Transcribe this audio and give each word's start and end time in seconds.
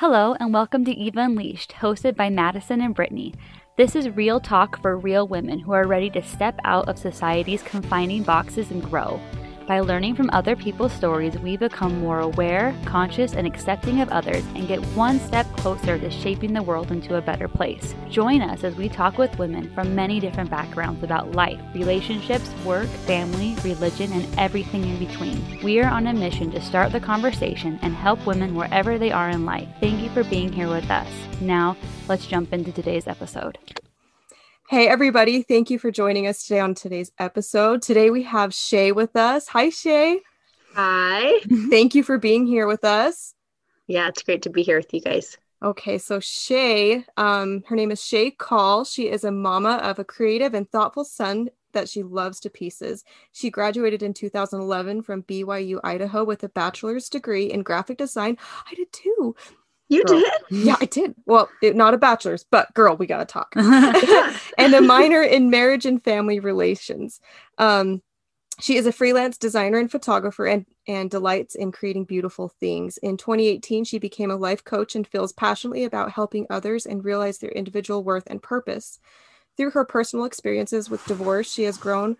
Hello, 0.00 0.36
and 0.38 0.54
welcome 0.54 0.84
to 0.84 0.92
Eva 0.92 1.22
Unleashed, 1.22 1.72
hosted 1.72 2.14
by 2.14 2.30
Madison 2.30 2.80
and 2.80 2.94
Brittany. 2.94 3.34
This 3.76 3.96
is 3.96 4.08
real 4.10 4.38
talk 4.38 4.80
for 4.80 4.96
real 4.96 5.26
women 5.26 5.58
who 5.58 5.72
are 5.72 5.88
ready 5.88 6.08
to 6.10 6.22
step 6.22 6.56
out 6.62 6.88
of 6.88 6.96
society's 6.96 7.64
confining 7.64 8.22
boxes 8.22 8.70
and 8.70 8.80
grow. 8.80 9.18
By 9.68 9.80
learning 9.80 10.14
from 10.14 10.30
other 10.32 10.56
people's 10.56 10.94
stories, 10.94 11.38
we 11.40 11.58
become 11.58 12.00
more 12.00 12.20
aware, 12.20 12.74
conscious, 12.86 13.34
and 13.34 13.46
accepting 13.46 14.00
of 14.00 14.08
others 14.08 14.42
and 14.54 14.66
get 14.66 14.82
one 14.96 15.20
step 15.20 15.46
closer 15.58 15.98
to 15.98 16.10
shaping 16.10 16.54
the 16.54 16.62
world 16.62 16.90
into 16.90 17.16
a 17.16 17.20
better 17.20 17.48
place. 17.48 17.94
Join 18.08 18.40
us 18.40 18.64
as 18.64 18.76
we 18.76 18.88
talk 18.88 19.18
with 19.18 19.38
women 19.38 19.70
from 19.74 19.94
many 19.94 20.20
different 20.20 20.48
backgrounds 20.48 21.04
about 21.04 21.32
life, 21.32 21.60
relationships, 21.74 22.50
work, 22.64 22.88
family, 23.04 23.56
religion, 23.62 24.10
and 24.10 24.26
everything 24.38 24.84
in 24.84 24.98
between. 24.98 25.60
We 25.62 25.80
are 25.80 25.90
on 25.90 26.06
a 26.06 26.14
mission 26.14 26.50
to 26.52 26.62
start 26.62 26.90
the 26.90 27.00
conversation 27.00 27.78
and 27.82 27.94
help 27.94 28.24
women 28.24 28.54
wherever 28.54 28.96
they 28.96 29.12
are 29.12 29.28
in 29.28 29.44
life. 29.44 29.68
Thank 29.80 30.00
you 30.00 30.08
for 30.08 30.24
being 30.24 30.50
here 30.50 30.70
with 30.70 30.90
us. 30.90 31.12
Now, 31.42 31.76
let's 32.08 32.26
jump 32.26 32.54
into 32.54 32.72
today's 32.72 33.06
episode. 33.06 33.58
Hey, 34.68 34.86
everybody. 34.86 35.40
Thank 35.40 35.70
you 35.70 35.78
for 35.78 35.90
joining 35.90 36.26
us 36.26 36.42
today 36.42 36.60
on 36.60 36.74
today's 36.74 37.10
episode. 37.18 37.80
Today 37.80 38.10
we 38.10 38.24
have 38.24 38.52
Shay 38.52 38.92
with 38.92 39.16
us. 39.16 39.48
Hi, 39.48 39.70
Shay. 39.70 40.20
Hi. 40.74 41.40
Thank 41.70 41.94
you 41.94 42.02
for 42.02 42.18
being 42.18 42.46
here 42.46 42.66
with 42.66 42.84
us. 42.84 43.32
Yeah, 43.86 44.08
it's 44.08 44.22
great 44.22 44.42
to 44.42 44.50
be 44.50 44.62
here 44.62 44.76
with 44.76 44.92
you 44.92 45.00
guys. 45.00 45.38
Okay, 45.62 45.96
so 45.96 46.20
Shay, 46.20 47.06
um, 47.16 47.64
her 47.68 47.76
name 47.76 47.90
is 47.90 48.04
Shay 48.04 48.30
Call. 48.30 48.84
She 48.84 49.08
is 49.08 49.24
a 49.24 49.32
mama 49.32 49.80
of 49.82 49.98
a 49.98 50.04
creative 50.04 50.52
and 50.52 50.70
thoughtful 50.70 51.06
son 51.06 51.48
that 51.72 51.88
she 51.88 52.02
loves 52.02 52.38
to 52.40 52.50
pieces. 52.50 53.04
She 53.32 53.48
graduated 53.48 54.02
in 54.02 54.12
2011 54.12 55.00
from 55.00 55.22
BYU, 55.22 55.80
Idaho, 55.82 56.24
with 56.24 56.44
a 56.44 56.48
bachelor's 56.50 57.08
degree 57.08 57.50
in 57.50 57.62
graphic 57.62 57.96
design. 57.96 58.36
I 58.70 58.74
did 58.74 58.92
too. 58.92 59.34
You 59.88 60.04
Girl. 60.04 60.20
did? 60.20 60.32
Yeah, 60.50 60.76
I 60.80 60.86
did. 60.86 61.14
Well, 61.26 61.48
it, 61.62 61.76
not 61.76 61.94
a 61.94 61.98
bachelor's, 61.98 62.44
but 62.50 62.72
girl, 62.74 62.96
we 62.96 63.06
got 63.06 63.18
to 63.18 63.24
talk. 63.24 63.52
and 64.58 64.74
a 64.74 64.80
minor 64.80 65.22
in 65.22 65.50
marriage 65.50 65.86
and 65.86 66.02
family 66.02 66.40
relations. 66.40 67.20
Um, 67.58 68.02
she 68.60 68.76
is 68.76 68.86
a 68.86 68.92
freelance 68.92 69.38
designer 69.38 69.78
and 69.78 69.90
photographer 69.90 70.46
and, 70.46 70.66
and 70.86 71.10
delights 71.10 71.54
in 71.54 71.70
creating 71.70 72.04
beautiful 72.04 72.48
things. 72.48 72.98
In 72.98 73.16
2018, 73.16 73.84
she 73.84 73.98
became 73.98 74.30
a 74.30 74.36
life 74.36 74.64
coach 74.64 74.96
and 74.96 75.06
feels 75.06 75.32
passionately 75.32 75.84
about 75.84 76.10
helping 76.10 76.46
others 76.50 76.84
and 76.84 77.04
realize 77.04 77.38
their 77.38 77.50
individual 77.50 78.02
worth 78.02 78.24
and 78.26 78.42
purpose. 78.42 78.98
Through 79.56 79.70
her 79.70 79.84
personal 79.84 80.24
experiences 80.24 80.90
with 80.90 81.06
divorce, 81.06 81.52
she 81.52 81.64
has 81.64 81.76
grown 81.78 82.16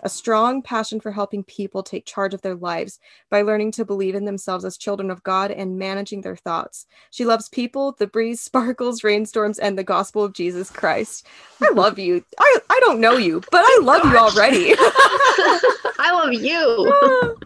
a 0.00 0.08
strong 0.08 0.62
passion 0.62 1.00
for 1.00 1.12
helping 1.12 1.42
people 1.44 1.82
take 1.82 2.04
charge 2.04 2.34
of 2.34 2.42
their 2.42 2.54
lives 2.54 2.98
by 3.30 3.42
learning 3.42 3.72
to 3.72 3.84
believe 3.84 4.14
in 4.14 4.24
themselves 4.24 4.64
as 4.64 4.76
children 4.76 5.10
of 5.10 5.22
God 5.22 5.50
and 5.50 5.78
managing 5.78 6.20
their 6.20 6.36
thoughts. 6.36 6.86
She 7.10 7.24
loves 7.24 7.48
people, 7.48 7.92
the 7.98 8.06
breeze, 8.06 8.40
sparkles, 8.48 9.04
rainstorms, 9.04 9.58
and 9.58 9.78
the 9.78 9.84
gospel 9.84 10.24
of 10.24 10.32
Jesus 10.32 10.70
Christ. 10.70 11.26
I 11.62 11.70
love 11.74 11.98
you. 11.98 12.24
I, 12.38 12.58
I 12.70 12.80
don't 12.80 13.00
know 13.00 13.16
you, 13.16 13.42
but 13.50 13.62
I 13.64 13.78
love 13.82 14.04
you 14.04 14.16
already. 14.16 14.74
I 14.78 16.10
love 16.12 16.32
you. 16.32 17.36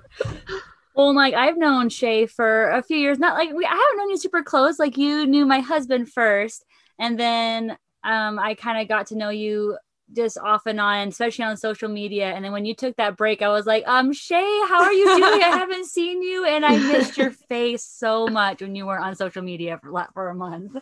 Well, 0.95 1.15
like 1.15 1.35
I've 1.35 1.57
known 1.57 1.89
Shay 1.89 2.27
for 2.27 2.71
a 2.71 2.83
few 2.83 2.99
years. 2.99 3.19
Not 3.19 3.35
like 3.35 3.51
we, 3.55 3.65
I 3.65 3.71
haven't 3.71 3.97
known 3.97 4.11
you 4.11 4.19
super 4.19 4.43
close. 4.43 4.79
Like 4.79 4.99
you 4.99 5.27
knew 5.27 5.47
my 5.47 5.61
husband 5.61 6.13
first, 6.13 6.65
and 6.99 7.19
then 7.19 7.77
um, 8.05 8.39
I 8.39 8.55
kind 8.55 8.81
of 8.81 8.89
got 8.89 9.07
to 9.07 9.17
know 9.17 9.31
you 9.31 9.79
just 10.15 10.39
off 10.39 10.67
and 10.67 10.81
on, 10.81 11.09
especially 11.09 11.45
on 11.45 11.57
social 11.57 11.89
media. 11.89 12.33
And 12.33 12.45
then 12.45 12.53
when 12.53 12.65
you 12.65 12.75
took 12.75 12.97
that 12.97 13.17
break, 13.17 13.43
I 13.43 13.49
was 13.49 13.67
like, 13.67 13.87
um, 13.87 14.13
Shay, 14.13 14.61
how 14.69 14.83
are 14.83 14.93
you 14.93 15.05
doing? 15.05 15.43
I 15.43 15.49
haven't 15.53 15.87
seen 15.87 16.23
you, 16.23 16.45
and 16.45 16.65
I 16.65 16.77
missed 16.77 17.17
your 17.17 17.31
face 17.31 17.85
so 17.85 18.27
much 18.27 18.61
when 18.61 18.75
you 18.75 18.87
were 18.87 18.99
on 18.99 19.17
social 19.17 19.43
media 19.43 19.79
for 19.83 20.09
for 20.15 20.29
a 20.29 20.35
month. 20.35 20.77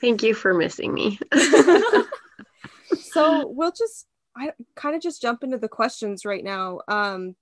Thank 0.00 0.22
you 0.22 0.34
for 0.34 0.54
missing 0.54 0.92
me. 0.92 1.18
so 3.00 3.46
we'll 3.48 3.72
just 3.72 4.06
I 4.36 4.52
kind 4.74 4.96
of 4.96 5.02
just 5.02 5.22
jump 5.22 5.42
into 5.42 5.58
the 5.58 5.68
questions 5.68 6.24
right 6.24 6.44
now. 6.44 6.80
Um, 6.88 7.36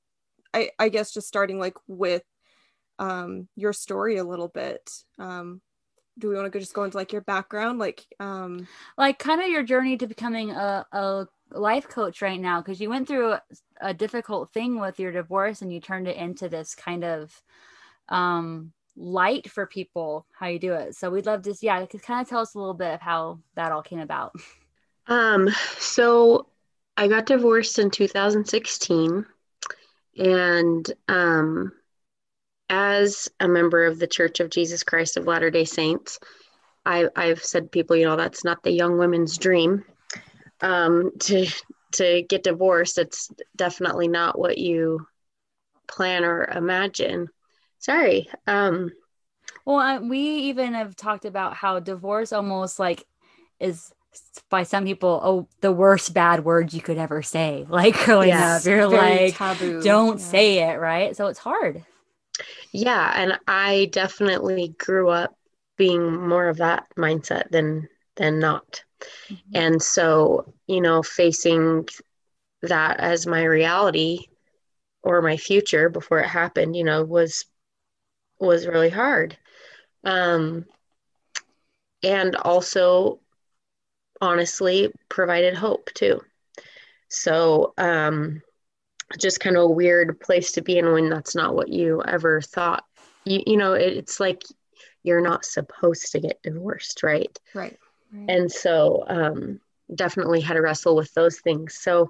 I 0.53 0.71
I 0.79 0.89
guess 0.89 1.13
just 1.13 1.29
starting 1.29 1.59
like 1.59 1.77
with 1.87 2.23
um 2.99 3.49
your 3.57 3.73
story 3.73 4.17
a 4.17 4.25
little 4.25 4.49
bit. 4.49 4.91
Um, 5.19 5.61
do 6.21 6.29
we 6.29 6.37
want 6.37 6.53
to 6.53 6.61
just 6.61 6.75
go 6.75 6.85
into 6.85 6.97
like 6.97 7.13
your 7.13 7.23
background, 7.23 7.79
like 7.79 8.07
um, 8.21 8.69
like 8.97 9.19
kind 9.19 9.43
of 9.43 9.49
your 9.49 9.63
journey 9.63 9.97
to 9.97 10.07
becoming 10.07 10.51
a, 10.51 10.87
a 10.93 11.27
life 11.51 11.89
coach 11.89 12.23
right 12.23 12.41
now? 12.41 12.61
Because 12.61 12.81
you 12.81 12.91
went 12.91 13.09
through 13.09 13.33
a, 13.33 13.43
a 13.81 13.95
difficult 13.95 14.53
thing 14.53 14.79
with 14.79 15.01
your 15.01 15.13
divorce 15.13 15.63
and 15.63 15.73
you 15.73 15.81
turned 15.81 16.07
it 16.07 16.17
into 16.17 16.49
this 16.49 16.75
kind 16.75 17.05
of 17.05 17.43
um 18.09 18.73
light 18.97 19.49
for 19.49 19.67
people 19.67 20.27
how 20.33 20.47
you 20.49 20.59
do 20.59 20.75
it 20.75 20.95
so 20.95 21.09
we'd 21.09 21.25
love 21.25 21.43
to 21.43 21.55
yeah 21.63 21.87
kind 22.03 22.21
of 22.21 22.29
tell 22.29 22.41
us 22.41 22.55
a 22.55 22.59
little 22.59 22.75
bit 22.75 22.95
of 22.95 23.01
how 23.01 23.39
that 23.55 23.73
all 23.73 23.83
came 23.83 24.01
about 24.01 24.35
um 25.07 25.49
so 25.79 26.47
i 26.97 27.07
got 27.07 27.25
divorced 27.25 27.79
in 27.79 27.89
2016 27.89 29.25
and 30.19 30.93
um 31.09 31.73
as 32.71 33.29
a 33.41 33.49
member 33.49 33.85
of 33.85 33.99
the 33.99 34.07
church 34.07 34.41
of 34.41 34.49
jesus 34.49 34.83
christ 34.85 35.17
of 35.17 35.27
latter 35.27 35.51
day 35.51 35.65
saints 35.65 36.19
I, 36.87 37.09
i've 37.17 37.43
said 37.45 37.65
to 37.65 37.69
people 37.69 37.97
you 37.97 38.07
know 38.07 38.17
that's 38.17 38.45
not 38.45 38.63
the 38.63 38.71
young 38.73 38.97
women's 38.97 39.37
dream. 39.37 39.85
Um 40.63 41.11
to 41.21 41.47
to 41.93 42.23
get 42.29 42.45
divorced 42.45 42.99
it's 42.99 43.29
definitely 43.57 44.09
not 44.09 44.39
what 44.39 44.57
you 44.59 45.07
plan 45.89 46.25
or 46.25 46.45
imagine. 46.45 47.29
Sorry 47.79 48.29
um 48.47 48.93
well 49.65 49.79
uh, 49.79 50.01
we 50.01 50.19
even 50.21 50.75
have 50.75 50.95
talked 50.97 51.25
about 51.25 51.55
how 51.55 51.81
divorce 51.81 52.33
almost 52.33 52.79
like 52.79 53.05
is 53.59 53.93
by 54.49 54.63
some 54.63 54.85
people 54.85 55.21
oh 55.23 55.49
the 55.61 55.73
worst 55.73 56.15
bad 56.15 56.45
word 56.45 56.73
you 56.73 56.81
could 56.81 56.99
ever 56.99 57.23
say. 57.23 57.67
Like 57.71 57.97
growing 58.05 58.29
Yes, 58.29 58.67
up 58.67 58.67
you're 58.67 58.87
like 58.87 59.37
taboo. 59.37 59.81
don't 59.83 60.19
Yeah. 60.19 60.25
say 60.27 60.59
it 60.71 60.79
right? 60.79 61.17
So 61.17 61.27
it's 61.27 61.39
hard 61.39 61.85
yeah 62.73 63.13
and 63.17 63.39
i 63.47 63.89
definitely 63.93 64.75
grew 64.79 65.09
up 65.09 65.37
being 65.77 66.29
more 66.29 66.49
of 66.49 66.59
that 66.59 66.87
mindset 66.97 67.51
than 67.51 67.89
than 68.17 68.39
not. 68.39 68.85
And 69.55 69.83
so 69.83 70.53
you 70.67 70.81
know 70.83 71.03
facing 71.03 71.89
that 72.63 73.01
as 73.01 73.27
my 73.27 73.43
reality 73.45 74.27
or 75.03 75.23
my 75.23 75.39
future 75.39 75.89
before 75.89 76.19
it 76.21 76.27
happened 76.29 76.77
you 76.77 76.85
know 76.85 77.03
was 77.03 77.47
was 78.39 78.67
really 78.67 78.91
hard. 78.91 79.39
Um 80.05 80.67
and 82.03 82.37
also 82.37 83.21
honestly 84.21 84.93
provided 85.09 85.55
hope 85.55 85.91
too. 85.95 86.21
So 87.09 87.73
um 87.79 88.43
just 89.19 89.41
kind 89.41 89.57
of 89.57 89.63
a 89.63 89.69
weird 89.69 90.21
place 90.21 90.53
to 90.53 90.63
be 90.63 90.79
in 90.79 90.93
when 90.93 91.09
that's 91.09 91.35
not 91.35 91.55
what 91.55 91.69
you 91.69 92.03
ever 92.07 92.41
thought 92.41 92.85
you, 93.25 93.43
you 93.47 93.57
know 93.57 93.73
it, 93.73 93.93
it's 93.97 94.21
like 94.21 94.43
you're 95.03 95.21
not 95.21 95.45
supposed 95.45 96.13
to 96.13 96.21
get 96.21 96.43
divorced 96.43 97.03
right 97.03 97.39
right. 97.55 97.79
right. 98.13 98.31
and 98.31 98.51
so 98.51 99.05
um, 99.09 99.61
definitely 99.95 100.41
had 100.41 100.55
to 100.55 100.61
wrestle 100.61 100.95
with 100.95 101.13
those 101.15 101.41
things 101.41 101.75
so 101.75 102.09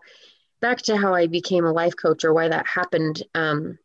back 0.61 0.79
to 0.79 0.97
how 0.97 1.15
i 1.15 1.27
became 1.27 1.65
a 1.65 1.73
life 1.73 1.95
coach 1.97 2.25
or 2.25 2.35
why 2.35 2.49
that 2.49 2.67
happened 2.67 3.23
um, 3.35 3.79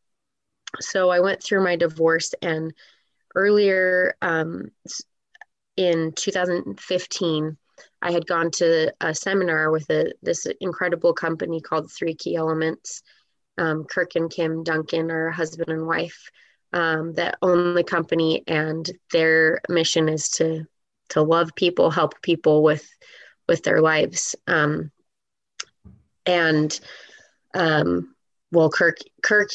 so 0.80 1.10
i 1.10 1.20
went 1.20 1.42
through 1.42 1.64
my 1.64 1.76
divorce 1.76 2.34
and 2.42 2.74
earlier 3.36 4.16
um, 4.22 4.72
in 5.78 6.12
2015 6.14 7.58
i 8.06 8.12
had 8.12 8.26
gone 8.26 8.50
to 8.52 8.94
a 9.02 9.14
seminar 9.14 9.72
with 9.72 9.90
a, 9.90 10.14
this 10.22 10.48
incredible 10.62 11.14
company 11.14 11.60
called 11.60 11.92
three 11.92 12.16
key 12.16 12.36
elements 12.36 13.04
um, 13.58 13.84
kirk 13.84 14.16
and 14.16 14.32
kim 14.32 14.64
duncan 14.64 15.12
are 15.12 15.30
husband 15.32 15.70
and 15.70 15.86
wife 15.86 16.30
um, 16.76 17.14
that 17.14 17.38
own 17.42 17.74
the 17.74 17.84
company 17.84 18.44
and 18.48 18.92
their 19.12 19.62
mission 19.70 20.10
is 20.10 20.30
to 20.30 20.66
to 21.10 21.22
love 21.22 21.52
people 21.56 21.90
help 21.90 22.22
people 22.22 22.64
with 22.64 22.88
with 23.48 23.64
their 23.64 23.82
lives. 23.82 24.36
Um, 24.48 24.92
and 26.26 26.78
um, 27.54 28.16
well 28.52 28.70
kirk 28.70 28.98
kirk 29.24 29.52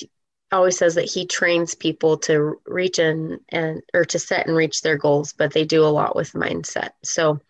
always 0.53 0.79
says 0.79 0.95
that 0.95 1.11
he 1.11 1.27
trains 1.27 1.75
people 1.75 2.17
to 2.19 2.61
reach 2.67 2.99
and 2.99 3.41
and 3.51 3.83
or 3.93 4.05
to 4.07 4.19
set 4.19 4.47
and 4.47 4.57
reach 4.57 4.83
their 4.83 4.97
goals 4.97 5.33
but 5.33 5.53
they 5.53 5.65
do 5.65 5.85
a 5.85 5.87
lot 5.87 6.17
with 6.17 6.33
mindset. 6.33 6.91
So 7.03 7.41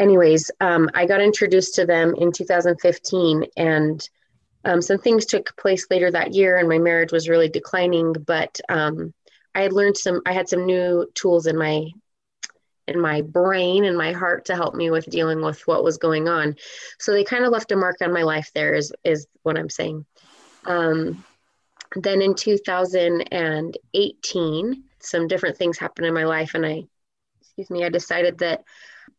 anyways 0.00 0.50
um, 0.60 0.90
i 0.94 1.06
got 1.06 1.20
introduced 1.20 1.76
to 1.76 1.86
them 1.86 2.14
in 2.16 2.32
2015 2.32 3.44
and 3.56 4.08
um, 4.64 4.82
some 4.82 4.98
things 4.98 5.24
took 5.24 5.56
place 5.56 5.86
later 5.90 6.10
that 6.10 6.34
year 6.34 6.58
and 6.58 6.68
my 6.68 6.78
marriage 6.78 7.12
was 7.12 7.28
really 7.28 7.48
declining 7.48 8.12
but 8.26 8.60
um, 8.68 9.14
i 9.54 9.62
had 9.62 9.72
learned 9.72 9.96
some 9.96 10.20
i 10.26 10.32
had 10.32 10.48
some 10.48 10.66
new 10.66 11.06
tools 11.14 11.46
in 11.46 11.56
my 11.56 11.86
in 12.88 13.00
my 13.00 13.22
brain 13.22 13.84
and 13.84 13.96
my 13.96 14.10
heart 14.10 14.46
to 14.46 14.56
help 14.56 14.74
me 14.74 14.90
with 14.90 15.06
dealing 15.06 15.42
with 15.42 15.64
what 15.68 15.84
was 15.84 15.96
going 15.96 16.26
on. 16.26 16.56
So 16.98 17.12
they 17.12 17.22
kind 17.22 17.44
of 17.44 17.52
left 17.52 17.70
a 17.70 17.76
mark 17.76 17.98
on 18.02 18.12
my 18.12 18.24
life 18.24 18.50
there 18.52 18.74
is 18.74 18.92
is 19.04 19.28
what 19.44 19.56
i'm 19.56 19.70
saying. 19.70 20.04
Um, 20.64 21.24
then 21.94 22.20
in 22.20 22.34
2018 22.34 24.84
some 25.02 25.28
different 25.28 25.56
things 25.56 25.78
happened 25.78 26.06
in 26.06 26.14
my 26.14 26.24
life 26.24 26.54
and 26.54 26.66
i 26.66 26.82
excuse 27.60 27.70
me, 27.70 27.84
I 27.84 27.90
decided 27.90 28.38
that 28.38 28.64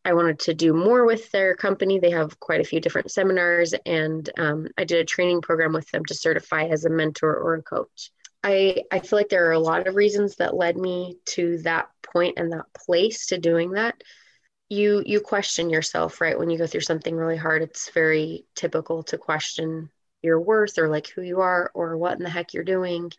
I 0.04 0.14
wanted 0.14 0.40
to 0.40 0.54
do 0.54 0.74
more 0.74 1.06
with 1.06 1.30
their 1.32 1.56
company. 1.56 2.00
They 2.00 2.12
have 2.12 2.40
quite 2.40 2.62
a 2.62 2.66
few 2.66 2.80
different 2.80 3.12
seminars, 3.12 3.74
and 3.86 4.28
um, 4.38 4.68
I 4.78 4.84
did 4.84 5.00
a 5.00 5.06
training 5.06 5.42
program 5.42 5.74
with 5.74 5.90
them 5.92 6.06
to 6.06 6.16
certify 6.16 6.66
as 6.66 6.86
a 6.86 6.90
mentor 6.90 7.36
or 7.36 7.56
a 7.56 7.62
coach. 7.62 8.12
I, 8.44 8.84
I 8.92 9.00
feel 9.00 9.20
like 9.20 9.30
there 9.30 9.48
are 9.48 9.54
a 9.54 9.60
lot 9.60 9.88
of 9.88 9.96
reasons 9.96 10.38
that 10.38 10.56
led 10.56 10.76
me 10.76 11.18
to 11.28 11.60
that 11.60 11.90
point 12.14 12.40
and 12.40 12.52
that 12.52 12.66
place 12.74 13.28
to 13.28 13.38
doing 13.38 13.72
that. 13.72 14.02
You 14.70 15.04
you 15.06 15.20
question 15.20 15.70
yourself, 15.70 16.22
right? 16.22 16.40
When 16.40 16.50
you 16.50 16.58
go 16.58 16.66
through 16.66 16.82
something 16.82 17.16
really 17.16 17.38
hard, 17.38 17.62
it's 17.62 17.92
very 17.92 18.46
typical 18.56 19.04
to 19.04 19.18
question 19.18 19.92
your 20.24 20.40
worth 20.40 20.78
or 20.78 20.88
like 20.88 21.08
who 21.08 21.22
you 21.22 21.42
are 21.42 21.72
or 21.74 21.98
what 21.98 22.18
in 22.18 22.24
the 22.24 22.30
heck 22.30 22.54
you're 22.54 22.64
doing 22.64 23.12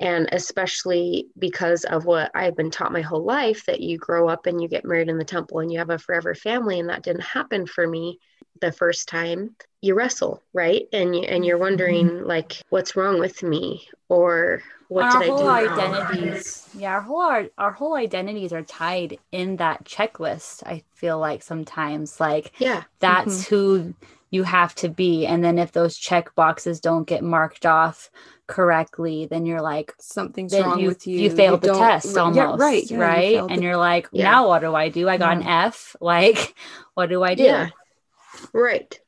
and 0.00 0.28
especially 0.32 1.28
because 1.38 1.84
of 1.84 2.04
what 2.04 2.30
I've 2.34 2.56
been 2.56 2.70
taught 2.70 2.92
my 2.92 3.00
whole 3.00 3.24
life 3.24 3.64
that 3.66 3.80
you 3.80 3.98
grow 3.98 4.28
up 4.28 4.46
and 4.46 4.60
you 4.60 4.68
get 4.68 4.84
married 4.84 5.08
in 5.08 5.18
the 5.18 5.24
temple 5.24 5.60
and 5.60 5.72
you 5.72 5.78
have 5.78 5.90
a 5.90 5.98
forever 5.98 6.34
family 6.34 6.78
and 6.78 6.88
that 6.88 7.02
didn't 7.02 7.22
happen 7.22 7.66
for 7.66 7.86
me 7.86 8.18
the 8.60 8.72
first 8.72 9.08
time 9.08 9.54
you 9.82 9.94
wrestle 9.94 10.42
right 10.52 10.88
and 10.92 11.14
you 11.14 11.22
and 11.22 11.44
you're 11.44 11.58
wondering 11.58 12.08
mm-hmm. 12.08 12.26
like 12.26 12.62
what's 12.70 12.96
wrong 12.96 13.18
with 13.18 13.42
me 13.42 13.86
or 14.08 14.62
what 14.88 15.04
our 15.04 15.20
did 15.20 15.28
whole 15.28 15.48
I 15.48 15.62
do 15.62 15.68
identities 15.70 16.68
wrong? 16.72 16.82
yeah 16.82 16.92
our 16.94 17.00
whole 17.00 17.20
our, 17.20 17.46
our 17.58 17.72
whole 17.72 17.94
identities 17.94 18.52
are 18.52 18.62
tied 18.62 19.18
in 19.32 19.56
that 19.56 19.84
checklist 19.84 20.62
I 20.64 20.82
feel 20.94 21.18
like 21.18 21.42
sometimes 21.42 22.18
like 22.20 22.52
yeah 22.58 22.84
that's 22.98 23.44
mm-hmm. 23.44 23.54
who 23.54 23.94
you 24.30 24.42
have 24.42 24.74
to 24.74 24.88
be 24.88 25.26
and 25.26 25.42
then 25.44 25.58
if 25.58 25.72
those 25.72 25.96
check 25.96 26.34
boxes 26.34 26.80
don't 26.80 27.06
get 27.06 27.22
marked 27.22 27.64
off 27.64 28.10
correctly, 28.46 29.26
then 29.26 29.46
you're 29.46 29.62
like 29.62 29.92
something's 29.98 30.56
wrong 30.56 30.80
you, 30.80 30.88
with 30.88 31.06
you. 31.06 31.20
You 31.20 31.30
failed 31.30 31.64
you 31.64 31.72
the 31.72 31.78
test 31.78 32.16
almost, 32.16 32.36
yeah, 32.36 32.64
right? 32.66 32.90
Yeah, 32.90 32.98
right, 32.98 33.32
you 33.32 33.46
and 33.46 33.58
the, 33.58 33.62
you're 33.62 33.76
like, 33.76 34.08
yeah. 34.12 34.24
now 34.24 34.48
what 34.48 34.60
do 34.60 34.74
I 34.74 34.88
do? 34.88 35.08
I 35.08 35.16
got 35.16 35.36
an 35.36 35.42
F. 35.42 35.96
Like, 36.06 36.54
what 36.94 37.08
do 37.08 37.22
I 37.22 37.34
do? 37.34 37.42
Yeah, 37.42 37.68
right. 38.52 38.98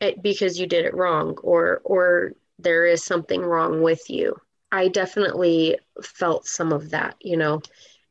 It, 0.00 0.20
because 0.22 0.58
you 0.58 0.66
did 0.66 0.84
it 0.84 0.94
wrong, 0.94 1.36
or 1.42 1.80
or 1.84 2.32
there 2.58 2.86
is 2.86 3.04
something 3.04 3.40
wrong 3.40 3.82
with 3.82 4.10
you. 4.10 4.36
I 4.72 4.88
definitely 4.88 5.78
felt 6.02 6.46
some 6.46 6.72
of 6.72 6.90
that, 6.90 7.16
you 7.20 7.36
know, 7.36 7.62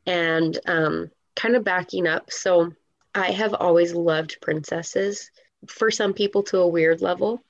and 0.05 0.57
um, 0.67 1.11
kind 1.35 1.55
of 1.55 1.63
backing 1.63 2.07
up. 2.07 2.31
So 2.31 2.71
I 3.15 3.31
have 3.31 3.53
always 3.53 3.93
loved 3.93 4.37
princesses 4.41 5.31
for 5.67 5.91
some 5.91 6.13
people 6.13 6.43
to 6.43 6.59
a 6.59 6.67
weird 6.67 7.01
level 7.01 7.43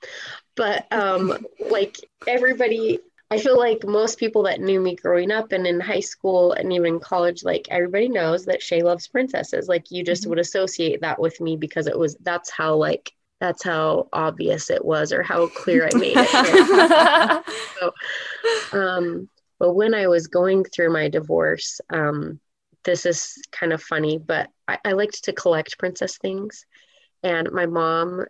but 0.56 0.86
um 0.92 1.46
like 1.70 1.96
everybody 2.26 2.98
I 3.32 3.38
feel 3.38 3.56
like 3.56 3.86
most 3.86 4.18
people 4.18 4.42
that 4.44 4.60
knew 4.60 4.80
me 4.80 4.96
growing 4.96 5.30
up 5.30 5.52
and 5.52 5.64
in 5.64 5.78
high 5.78 6.00
school 6.00 6.52
and 6.52 6.72
even 6.72 6.98
college, 6.98 7.44
like 7.44 7.68
everybody 7.70 8.08
knows 8.08 8.44
that 8.46 8.60
Shay 8.60 8.82
loves 8.82 9.06
princesses. 9.06 9.68
Like 9.68 9.92
you 9.92 10.02
just 10.02 10.22
mm-hmm. 10.22 10.30
would 10.30 10.40
associate 10.40 11.00
that 11.02 11.20
with 11.20 11.40
me 11.40 11.56
because 11.56 11.86
it 11.86 11.96
was 11.96 12.16
that's 12.22 12.50
how 12.50 12.74
like 12.74 13.12
that's 13.40 13.62
how 13.62 14.08
obvious 14.12 14.68
it 14.68 14.84
was 14.84 15.12
or 15.12 15.22
how 15.22 15.46
clear 15.46 15.88
I 15.92 15.96
made 15.96 16.16
it. 16.16 17.44
so, 18.72 18.78
um, 18.78 19.28
but 19.58 19.74
when 19.74 19.94
I 19.94 20.08
was 20.08 20.26
going 20.26 20.64
through 20.64 20.92
my 20.92 21.08
divorce, 21.08 21.80
um, 21.88 22.40
this 22.84 23.06
is 23.06 23.40
kind 23.50 23.72
of 23.72 23.82
funny, 23.82 24.18
but 24.18 24.50
I, 24.68 24.78
I 24.84 24.92
liked 24.92 25.24
to 25.24 25.32
collect 25.32 25.78
princess 25.78 26.18
things. 26.18 26.66
And 27.22 27.50
my 27.52 27.66
mom 27.66 28.24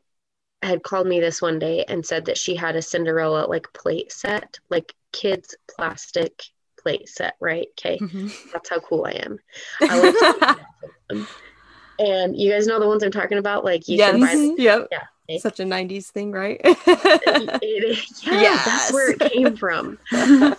had 0.62 0.82
called 0.82 1.06
me 1.06 1.20
this 1.20 1.40
one 1.40 1.58
day 1.58 1.84
and 1.88 2.04
said 2.04 2.26
that 2.26 2.38
she 2.38 2.54
had 2.54 2.76
a 2.76 2.82
Cinderella 2.82 3.46
like 3.46 3.72
plate 3.72 4.12
set, 4.12 4.58
like 4.68 4.94
kids 5.12 5.54
plastic 5.74 6.42
plate 6.78 7.08
set, 7.08 7.34
right? 7.40 7.68
Okay. 7.78 7.98
Mm-hmm. 7.98 8.28
That's 8.52 8.68
how 8.68 8.80
cool 8.80 9.06
I 9.06 9.12
am. 9.12 9.38
I 9.80 10.56
and 11.98 12.36
you 12.36 12.50
guys 12.50 12.66
know 12.66 12.80
the 12.80 12.88
ones 12.88 13.02
I'm 13.02 13.10
talking 13.10 13.38
about? 13.38 13.64
Like 13.64 13.88
you 13.88 13.96
yes. 13.96 14.10
can 14.12 14.20
buy 14.20 14.34
them. 14.34 14.54
Yep. 14.58 14.88
Yeah. 14.90 15.38
Such 15.38 15.60
a 15.60 15.64
90s 15.64 16.06
thing, 16.06 16.32
right? 16.32 16.60
it, 16.64 16.78
it, 17.62 18.08
yeah, 18.24 18.40
yes. 18.40 18.64
that's 18.64 18.92
where 18.92 19.12
it 19.12 19.20
came 19.20 19.56
from. 19.56 19.96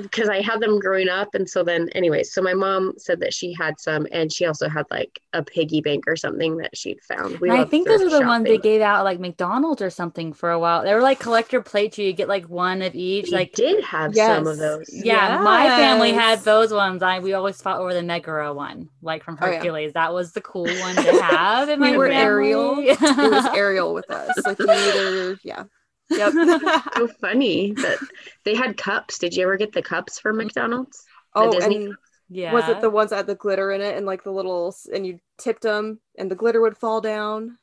because 0.00 0.28
I 0.28 0.40
had 0.40 0.60
them 0.60 0.78
growing 0.78 1.08
up. 1.08 1.34
And 1.34 1.48
so 1.48 1.62
then, 1.62 1.88
anyway, 1.90 2.22
so 2.22 2.42
my 2.42 2.54
mom 2.54 2.94
said 2.96 3.20
that 3.20 3.34
she 3.34 3.52
had 3.52 3.80
some, 3.80 4.06
and 4.12 4.32
she 4.32 4.46
also 4.46 4.68
had 4.68 4.86
like 4.90 5.20
a 5.32 5.42
piggy 5.42 5.80
bank 5.80 6.04
or 6.06 6.16
something 6.16 6.56
that 6.58 6.76
she'd 6.76 7.00
found. 7.02 7.38
We 7.38 7.50
I 7.50 7.64
think 7.64 7.86
those 7.86 8.00
are 8.00 8.04
the 8.04 8.10
shopping. 8.10 8.26
ones 8.26 8.44
they 8.44 8.58
gave 8.58 8.80
out 8.80 9.04
like 9.04 9.20
McDonald's 9.20 9.82
or 9.82 9.90
something 9.90 10.32
for 10.32 10.50
a 10.50 10.58
while. 10.58 10.82
They 10.82 10.94
were 10.94 11.02
like 11.02 11.18
collector 11.18 11.60
plates. 11.60 11.98
You 11.98 12.12
get 12.12 12.28
like 12.28 12.48
one 12.48 12.82
of 12.82 12.94
each. 12.94 13.26
We 13.26 13.32
like 13.32 13.52
did 13.52 13.82
have 13.84 14.14
yes. 14.14 14.36
some 14.36 14.46
of 14.46 14.58
those. 14.58 14.88
Yeah, 14.92 15.36
yes. 15.36 15.44
my 15.44 15.66
family 15.68 16.12
had 16.12 16.40
those 16.40 16.72
ones. 16.72 17.02
I 17.02 17.18
we 17.18 17.34
always 17.34 17.60
fought 17.60 17.80
over 17.80 17.94
the 17.94 18.02
Megara 18.02 18.52
one, 18.52 18.88
like 19.02 19.24
from 19.24 19.36
Hercules. 19.36 19.92
Oh, 19.94 19.98
yeah. 19.98 20.06
That 20.06 20.14
was 20.14 20.32
the 20.32 20.40
cool 20.40 20.66
one 20.66 20.96
to 20.96 21.22
have. 21.22 21.68
In 21.68 21.80
my 21.80 21.92
we 21.92 21.96
were 21.96 22.08
family. 22.08 22.22
Ariel. 22.22 22.78
it 22.80 23.00
was 23.00 23.46
Ariel 23.56 23.94
with 23.94 24.10
us. 24.10 24.36
Like 24.44 24.60
either, 24.60 25.38
yeah. 25.42 25.64
Yep. 26.10 26.32
so 26.96 27.08
funny 27.20 27.72
that 27.72 27.98
they 28.44 28.54
had 28.54 28.76
cups. 28.76 29.18
Did 29.18 29.34
you 29.34 29.44
ever 29.44 29.56
get 29.56 29.72
the 29.72 29.82
cups 29.82 30.18
from 30.18 30.36
mm-hmm. 30.36 30.46
McDonald's? 30.46 31.04
Oh, 31.34 31.56
and 31.58 31.94
yeah. 32.28 32.52
Was 32.52 32.68
it 32.68 32.80
the 32.80 32.90
ones 32.90 33.10
that 33.10 33.16
had 33.16 33.26
the 33.26 33.34
glitter 33.34 33.72
in 33.72 33.80
it 33.80 33.96
and 33.96 34.06
like 34.06 34.24
the 34.24 34.32
little 34.32 34.74
and 34.92 35.06
you 35.06 35.18
tipped 35.38 35.62
them 35.62 36.00
and 36.18 36.30
the 36.30 36.36
glitter 36.36 36.60
would 36.60 36.76
fall 36.76 37.00
down? 37.00 37.58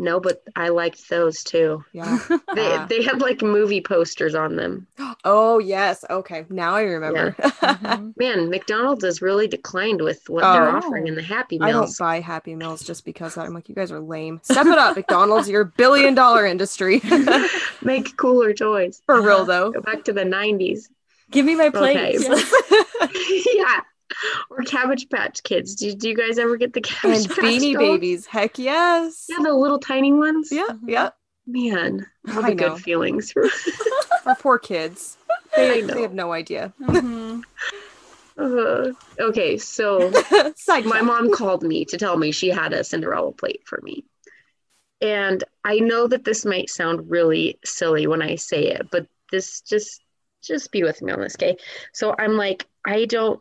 No, 0.00 0.18
but 0.18 0.42
I 0.56 0.70
liked 0.70 1.10
those 1.10 1.44
too. 1.44 1.84
Yeah. 1.92 2.18
they 2.54 2.86
they 2.88 3.02
had 3.02 3.20
like 3.20 3.42
movie 3.42 3.82
posters 3.82 4.34
on 4.34 4.56
them. 4.56 4.86
Oh 5.22 5.58
yes. 5.58 6.02
Okay. 6.08 6.46
Now 6.48 6.76
I 6.76 6.82
remember. 6.82 7.36
Yeah. 7.38 7.50
mm-hmm. 7.60 8.10
Man, 8.16 8.48
McDonald's 8.48 9.04
has 9.04 9.20
really 9.20 9.46
declined 9.46 10.00
with 10.00 10.26
what 10.30 10.44
oh. 10.44 10.52
they're 10.52 10.68
offering 10.70 11.08
in 11.08 11.14
the 11.14 11.22
Happy 11.22 11.58
Meals. 11.58 11.68
I 11.68 11.72
don't 11.72 11.98
buy 11.98 12.20
Happy 12.20 12.54
Meals 12.54 12.82
just 12.82 13.04
because 13.04 13.36
I'm 13.36 13.52
like, 13.52 13.68
you 13.68 13.74
guys 13.74 13.92
are 13.92 14.00
lame. 14.00 14.40
Step 14.42 14.66
it 14.66 14.78
up, 14.78 14.96
McDonald's. 14.96 15.46
You're 15.46 15.62
a 15.62 15.66
billion 15.66 16.14
dollar 16.14 16.46
industry. 16.46 17.02
Make 17.82 18.16
cooler 18.16 18.54
toys. 18.54 19.02
For 19.04 19.20
real 19.20 19.44
though. 19.44 19.72
Go 19.72 19.82
back 19.82 20.04
to 20.04 20.12
the 20.14 20.24
90s. 20.24 20.88
Give 21.30 21.44
me 21.44 21.54
my 21.54 21.68
plates. 21.68 22.24
Okay. 22.24 23.42
yeah 23.54 23.80
or 24.50 24.62
Cabbage 24.62 25.08
Patch 25.08 25.42
Kids. 25.42 25.74
Do, 25.74 25.92
do 25.94 26.08
you 26.08 26.16
guys 26.16 26.38
ever 26.38 26.56
get 26.56 26.72
the 26.72 26.80
Cabbage 26.80 27.18
and 27.18 27.28
Patch 27.28 27.38
Beanie 27.38 27.74
dolls? 27.74 27.88
Babies? 27.88 28.26
Heck 28.26 28.58
yes. 28.58 29.26
Yeah, 29.28 29.38
the 29.42 29.54
little 29.54 29.78
tiny 29.78 30.12
ones. 30.12 30.50
Yeah, 30.50 30.68
yeah. 30.86 31.10
Man, 31.46 32.06
what 32.24 32.48
a 32.48 32.54
good 32.54 32.78
feelings 32.78 33.32
for 33.32 33.48
our 34.26 34.36
poor 34.36 34.58
kids. 34.58 35.16
They, 35.56 35.80
they 35.80 36.02
have 36.02 36.14
no 36.14 36.32
idea. 36.32 36.72
Mm-hmm. 36.80 37.40
Uh, 38.38 38.92
okay, 39.18 39.58
so 39.58 40.12
my 40.84 41.02
mom 41.02 41.32
called 41.32 41.62
me 41.62 41.84
to 41.86 41.96
tell 41.96 42.16
me 42.16 42.30
she 42.30 42.48
had 42.48 42.72
a 42.72 42.84
Cinderella 42.84 43.32
plate 43.32 43.62
for 43.66 43.80
me. 43.82 44.04
And 45.00 45.42
I 45.64 45.80
know 45.80 46.06
that 46.06 46.24
this 46.24 46.44
might 46.44 46.70
sound 46.70 47.10
really 47.10 47.58
silly 47.64 48.06
when 48.06 48.22
I 48.22 48.36
say 48.36 48.68
it, 48.68 48.88
but 48.90 49.06
this 49.32 49.62
just 49.62 50.02
just 50.42 50.72
be 50.72 50.82
with 50.82 51.02
me 51.02 51.12
on 51.12 51.20
this, 51.20 51.36
okay? 51.36 51.56
So 51.92 52.14
I'm 52.18 52.36
like, 52.36 52.66
I 52.84 53.04
don't 53.04 53.40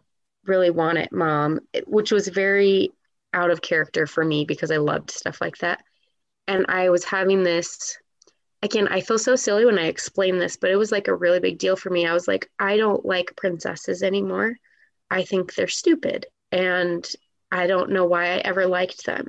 really 0.50 0.70
want 0.70 0.98
it, 0.98 1.12
mom, 1.12 1.60
which 1.88 2.12
was 2.12 2.27
very 2.27 2.91
out 3.34 3.51
of 3.51 3.62
character 3.62 4.08
for 4.08 4.25
me 4.25 4.46
because 4.46 4.72
I 4.72 4.77
loved 4.77 5.12
stuff 5.12 5.39
like 5.39 5.58
that. 5.60 5.82
And 6.48 6.65
I 6.68 6.89
was 6.89 7.06
having 7.06 7.44
this 7.44 7.98
again, 8.62 8.88
I 8.89 9.01
feel 9.01 9.18
so 9.18 9.36
silly 9.36 9.65
when 9.65 9.79
I 9.79 9.86
explain 9.86 10.38
this, 10.38 10.58
but 10.58 10.72
it 10.72 10.75
was 10.75 10.91
like 10.91 11.08
a 11.08 11.15
really 11.15 11.39
big 11.39 11.58
deal 11.58 11.75
for 11.75 11.89
me. 11.89 12.06
I 12.06 12.13
was 12.13 12.27
like, 12.27 12.50
I 12.60 12.77
don't 12.77 13.06
like 13.06 13.36
princesses 13.38 14.03
anymore. 14.03 14.56
I 15.10 15.24
think 15.24 15.53
they're 15.53 15.68
stupid. 15.68 16.25
And 16.51 17.08
I 17.51 17.68
don't 17.68 17.91
know 17.91 18.06
why 18.06 18.25
I 18.25 18.38
ever 18.38 18.68
liked 18.68 19.06
them 19.06 19.27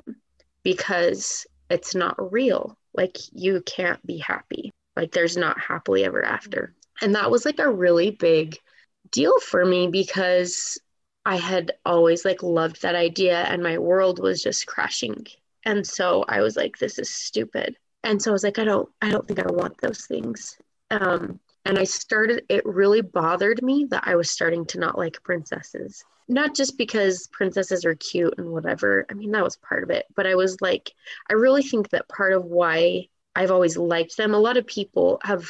because 0.63 1.45
it's 1.69 1.95
not 1.95 2.31
real. 2.31 2.77
Like, 2.93 3.17
you 3.31 3.61
can't 3.61 4.05
be 4.05 4.17
happy. 4.17 4.73
Like, 4.95 5.11
there's 5.11 5.37
not 5.37 5.59
happily 5.59 6.03
ever 6.03 6.23
after. 6.23 6.75
And 7.01 7.15
that 7.15 7.31
was 7.31 7.45
like 7.45 7.59
a 7.59 7.71
really 7.71 8.11
big 8.11 8.57
deal 9.11 9.39
for 9.39 9.63
me 9.65 9.87
because 9.87 10.77
I 11.25 11.37
had 11.37 11.73
always 11.85 12.25
like 12.25 12.41
loved 12.43 12.81
that 12.81 12.95
idea 12.95 13.43
and 13.43 13.61
my 13.61 13.77
world 13.77 14.19
was 14.19 14.41
just 14.41 14.67
crashing. 14.67 15.27
And 15.65 15.85
so 15.85 16.25
I 16.27 16.41
was 16.41 16.55
like, 16.55 16.77
this 16.77 16.97
is 16.97 17.09
stupid. 17.09 17.77
And 18.03 18.21
so 18.21 18.31
I 18.31 18.33
was 18.33 18.43
like, 18.43 18.57
I 18.57 18.63
don't, 18.63 18.89
I 19.01 19.09
don't 19.09 19.27
think 19.27 19.39
I 19.39 19.51
want 19.51 19.79
those 19.79 20.05
things. 20.05 20.57
Um, 20.89 21.39
and 21.65 21.77
I 21.77 21.83
started, 21.83 22.43
it 22.49 22.65
really 22.65 23.01
bothered 23.01 23.61
me 23.61 23.85
that 23.91 24.03
I 24.07 24.15
was 24.15 24.31
starting 24.31 24.65
to 24.67 24.79
not 24.79 24.97
like 24.97 25.21
princesses. 25.23 26.03
Not 26.27 26.55
just 26.55 26.77
because 26.77 27.27
princesses 27.31 27.85
are 27.85 27.95
cute 27.95 28.33
and 28.37 28.51
whatever. 28.51 29.05
I 29.09 29.13
mean, 29.13 29.31
that 29.31 29.43
was 29.43 29.57
part 29.57 29.83
of 29.83 29.89
it. 29.91 30.05
But 30.15 30.25
I 30.25 30.35
was 30.35 30.59
like, 30.61 30.91
I 31.29 31.33
really 31.33 31.61
think 31.61 31.89
that 31.89 32.09
part 32.09 32.33
of 32.33 32.45
why 32.45 33.09
I've 33.35 33.51
always 33.51 33.77
liked 33.77 34.17
them, 34.17 34.33
a 34.33 34.39
lot 34.39 34.57
of 34.57 34.65
people 34.65 35.19
have 35.23 35.47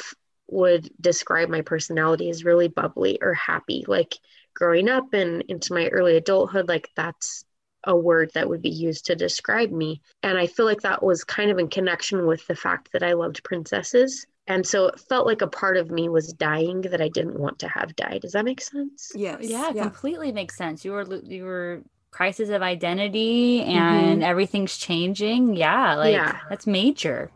would 0.48 0.90
describe 1.00 1.48
my 1.48 1.62
personality 1.62 2.28
as 2.28 2.44
really 2.44 2.68
bubbly 2.68 3.18
or 3.22 3.32
happy. 3.32 3.84
Like 3.88 4.18
growing 4.54 4.88
up 4.88 5.12
and 5.12 5.42
into 5.42 5.74
my 5.74 5.88
early 5.88 6.16
adulthood, 6.16 6.68
like 6.68 6.90
that's 6.96 7.44
a 7.84 7.96
word 7.96 8.30
that 8.34 8.48
would 8.48 8.62
be 8.62 8.70
used 8.70 9.06
to 9.06 9.16
describe 9.16 9.70
me. 9.70 10.00
And 10.22 10.38
I 10.38 10.46
feel 10.46 10.66
like 10.66 10.82
that 10.82 11.02
was 11.02 11.24
kind 11.24 11.50
of 11.50 11.58
in 11.58 11.68
connection 11.68 12.26
with 12.26 12.46
the 12.46 12.54
fact 12.54 12.92
that 12.92 13.02
I 13.02 13.14
loved 13.14 13.42
princesses. 13.42 14.24
And 14.46 14.66
so 14.66 14.86
it 14.86 15.00
felt 15.00 15.26
like 15.26 15.42
a 15.42 15.46
part 15.46 15.76
of 15.76 15.90
me 15.90 16.08
was 16.08 16.32
dying 16.32 16.82
that 16.82 17.00
I 17.00 17.08
didn't 17.08 17.38
want 17.38 17.60
to 17.60 17.68
have 17.68 17.94
died. 17.96 18.22
Does 18.22 18.32
that 18.32 18.44
make 18.44 18.60
sense? 18.60 19.12
Yes. 19.14 19.38
Yeah, 19.42 19.72
yeah. 19.74 19.82
completely 19.82 20.32
makes 20.32 20.56
sense. 20.56 20.84
You 20.84 20.92
were 20.92 21.20
you 21.24 21.44
were 21.44 21.82
crisis 22.10 22.50
of 22.50 22.60
identity 22.60 23.62
and 23.62 24.18
mm-hmm. 24.18 24.22
everything's 24.22 24.76
changing. 24.76 25.56
Yeah, 25.56 25.94
like 25.94 26.12
yeah. 26.12 26.40
that's 26.48 26.66
major. 26.66 27.30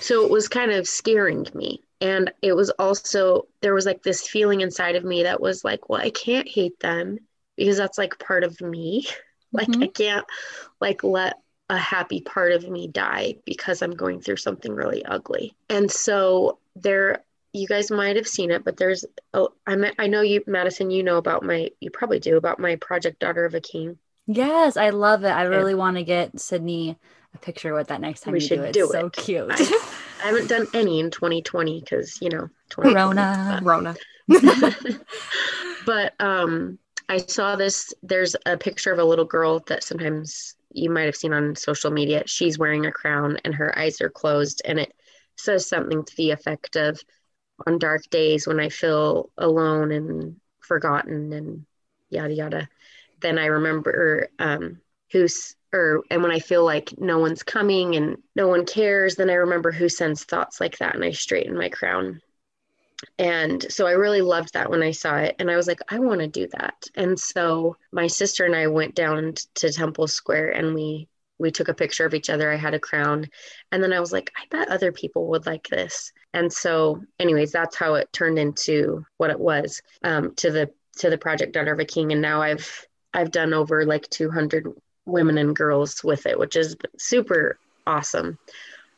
So 0.00 0.24
it 0.24 0.30
was 0.30 0.48
kind 0.48 0.72
of 0.72 0.88
scaring 0.88 1.46
me. 1.54 1.82
And 2.02 2.32
it 2.42 2.54
was 2.54 2.70
also, 2.70 3.46
there 3.60 3.74
was 3.74 3.86
like 3.86 4.02
this 4.02 4.26
feeling 4.26 4.60
inside 4.60 4.96
of 4.96 5.04
me 5.04 5.22
that 5.22 5.40
was 5.40 5.62
like, 5.62 5.88
well, 5.88 6.00
I 6.00 6.10
can't 6.10 6.48
hate 6.48 6.78
them 6.80 7.20
because 7.56 7.76
that's 7.76 7.96
like 7.96 8.18
part 8.18 8.42
of 8.42 8.60
me. 8.60 9.06
like, 9.52 9.68
mm-hmm. 9.68 9.84
I 9.84 9.86
can't 9.86 10.26
like 10.80 11.04
let 11.04 11.38
a 11.70 11.78
happy 11.78 12.20
part 12.20 12.50
of 12.50 12.68
me 12.68 12.88
die 12.88 13.36
because 13.46 13.82
I'm 13.82 13.92
going 13.92 14.20
through 14.20 14.38
something 14.38 14.72
really 14.72 15.04
ugly. 15.04 15.54
And 15.70 15.88
so 15.88 16.58
there, 16.74 17.22
you 17.52 17.68
guys 17.68 17.88
might 17.88 18.16
have 18.16 18.26
seen 18.26 18.50
it, 18.50 18.64
but 18.64 18.76
there's, 18.76 19.04
oh, 19.32 19.50
I 19.64 19.92
I 19.96 20.08
know 20.08 20.22
you, 20.22 20.42
Madison, 20.48 20.90
you 20.90 21.04
know 21.04 21.18
about 21.18 21.44
my, 21.44 21.70
you 21.78 21.90
probably 21.90 22.18
do 22.18 22.36
about 22.36 22.58
my 22.58 22.76
project 22.76 23.20
Daughter 23.20 23.44
of 23.44 23.54
a 23.54 23.60
King. 23.60 23.96
Yes, 24.26 24.76
I 24.76 24.90
love 24.90 25.22
it. 25.22 25.30
I 25.30 25.42
really 25.42 25.74
want 25.74 25.98
to 25.98 26.02
get 26.02 26.40
Sydney 26.40 26.98
a 27.32 27.38
picture 27.38 27.74
with 27.74 27.88
that 27.88 28.00
next 28.00 28.22
time 28.22 28.32
we 28.32 28.40
you 28.40 28.46
should 28.46 28.58
do 28.58 28.64
it. 28.64 28.72
Do 28.72 28.88
so 28.88 29.08
cute. 29.08 29.52
I, 30.22 30.26
haven't 30.26 30.48
done 30.48 30.66
any 30.74 31.00
in 31.00 31.10
2020 31.10 31.80
because 31.80 32.20
you 32.20 32.30
know, 32.30 32.48
Corona, 32.70 33.60
Rona. 33.62 33.96
but 35.86 36.14
um, 36.20 36.78
I 37.08 37.18
saw 37.18 37.56
this. 37.56 37.92
There's 38.02 38.36
a 38.46 38.56
picture 38.56 38.92
of 38.92 38.98
a 38.98 39.04
little 39.04 39.24
girl 39.24 39.60
that 39.66 39.84
sometimes 39.84 40.54
you 40.72 40.90
might 40.90 41.04
have 41.04 41.16
seen 41.16 41.32
on 41.32 41.56
social 41.56 41.90
media. 41.90 42.22
She's 42.26 42.58
wearing 42.58 42.86
a 42.86 42.92
crown 42.92 43.38
and 43.44 43.54
her 43.54 43.76
eyes 43.78 44.00
are 44.00 44.10
closed, 44.10 44.62
and 44.64 44.78
it 44.78 44.92
says 45.36 45.66
something 45.66 46.04
to 46.04 46.16
the 46.16 46.30
effect 46.30 46.76
of, 46.76 47.00
"On 47.66 47.78
dark 47.78 48.02
days 48.10 48.46
when 48.46 48.60
I 48.60 48.68
feel 48.68 49.30
alone 49.36 49.92
and 49.92 50.40
forgotten 50.60 51.32
and 51.32 51.66
yada 52.10 52.34
yada." 52.34 52.68
then 53.22 53.38
I 53.38 53.46
remember 53.46 54.28
um, 54.38 54.80
who's 55.12 55.54
or 55.72 56.02
and 56.10 56.22
when 56.22 56.32
I 56.32 56.38
feel 56.38 56.64
like 56.64 56.92
no 56.98 57.18
one's 57.18 57.42
coming 57.42 57.96
and 57.96 58.18
no 58.36 58.48
one 58.48 58.66
cares, 58.66 59.16
then 59.16 59.30
I 59.30 59.34
remember 59.34 59.72
who 59.72 59.88
sends 59.88 60.24
thoughts 60.24 60.60
like 60.60 60.78
that, 60.78 60.94
and 60.94 61.04
I 61.04 61.12
straighten 61.12 61.56
my 61.56 61.68
crown. 61.68 62.20
And 63.18 63.64
so 63.70 63.86
I 63.86 63.92
really 63.92 64.20
loved 64.20 64.54
that 64.54 64.70
when 64.70 64.82
I 64.82 64.92
saw 64.92 65.16
it, 65.16 65.36
and 65.38 65.50
I 65.50 65.56
was 65.56 65.66
like, 65.66 65.80
I 65.88 65.98
want 65.98 66.20
to 66.20 66.28
do 66.28 66.46
that. 66.52 66.84
And 66.94 67.18
so 67.18 67.76
my 67.90 68.06
sister 68.06 68.44
and 68.44 68.54
I 68.54 68.68
went 68.68 68.94
down 68.94 69.34
to 69.56 69.72
Temple 69.72 70.08
Square, 70.08 70.50
and 70.50 70.74
we 70.74 71.08
we 71.38 71.50
took 71.50 71.68
a 71.68 71.74
picture 71.74 72.06
of 72.06 72.14
each 72.14 72.30
other. 72.30 72.50
I 72.52 72.56
had 72.56 72.74
a 72.74 72.78
crown, 72.78 73.28
and 73.72 73.82
then 73.82 73.92
I 73.92 74.00
was 74.00 74.12
like, 74.12 74.30
I 74.36 74.44
bet 74.50 74.68
other 74.68 74.92
people 74.92 75.28
would 75.28 75.46
like 75.46 75.68
this. 75.68 76.12
And 76.34 76.52
so, 76.52 77.02
anyways, 77.18 77.50
that's 77.52 77.76
how 77.76 77.94
it 77.94 78.12
turned 78.12 78.38
into 78.38 79.04
what 79.16 79.30
it 79.30 79.40
was 79.40 79.82
um, 80.04 80.34
to 80.36 80.50
the 80.50 80.70
to 80.98 81.10
the 81.10 81.18
project 81.18 81.52
Daughter 81.52 81.72
of 81.72 81.80
a 81.80 81.84
King. 81.84 82.12
And 82.12 82.20
now 82.22 82.42
I've 82.42 82.86
I've 83.14 83.30
done 83.30 83.54
over 83.54 83.84
like 83.84 84.08
200 84.10 84.68
women 85.06 85.38
and 85.38 85.56
girls 85.56 86.02
with 86.04 86.26
it, 86.26 86.38
which 86.38 86.56
is 86.56 86.76
super 86.98 87.58
awesome. 87.86 88.38